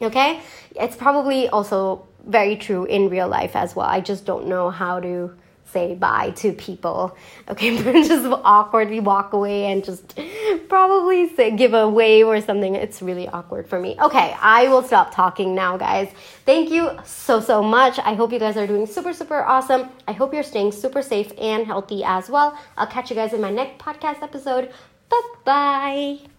Okay? 0.00 0.40
It's 0.76 0.94
probably 0.94 1.48
also 1.48 2.06
very 2.26 2.54
true 2.54 2.84
in 2.84 3.08
real 3.08 3.28
life 3.28 3.56
as 3.56 3.74
well. 3.74 3.86
I 3.86 4.00
just 4.00 4.24
don't 4.24 4.46
know 4.46 4.70
how 4.70 5.00
to 5.00 5.34
say 5.72 5.94
bye 5.94 6.30
to 6.36 6.52
people. 6.52 7.16
Okay, 7.48 7.76
just 8.06 8.26
awkwardly 8.44 9.00
walk 9.00 9.32
away 9.32 9.66
and 9.66 9.84
just 9.84 10.18
probably 10.68 11.34
say, 11.34 11.50
give 11.50 11.74
a 11.74 11.88
wave 11.88 12.26
or 12.26 12.40
something. 12.40 12.74
It's 12.74 13.02
really 13.02 13.28
awkward 13.28 13.68
for 13.68 13.78
me. 13.78 13.96
Okay, 14.00 14.36
I 14.40 14.68
will 14.68 14.82
stop 14.82 15.14
talking 15.14 15.54
now, 15.54 15.76
guys. 15.76 16.10
Thank 16.44 16.70
you 16.70 16.90
so, 17.04 17.40
so 17.40 17.62
much. 17.62 17.98
I 17.98 18.14
hope 18.14 18.32
you 18.32 18.38
guys 18.38 18.56
are 18.56 18.66
doing 18.66 18.86
super, 18.86 19.12
super 19.12 19.42
awesome. 19.42 19.88
I 20.08 20.12
hope 20.12 20.34
you're 20.34 20.42
staying 20.42 20.72
super 20.72 21.02
safe 21.02 21.32
and 21.38 21.66
healthy 21.66 22.02
as 22.04 22.28
well. 22.28 22.58
I'll 22.76 22.86
catch 22.86 23.10
you 23.10 23.16
guys 23.16 23.32
in 23.32 23.40
my 23.40 23.50
next 23.50 23.78
podcast 23.78 24.22
episode. 24.22 24.72
Bye 25.08 25.20
bye. 25.44 26.29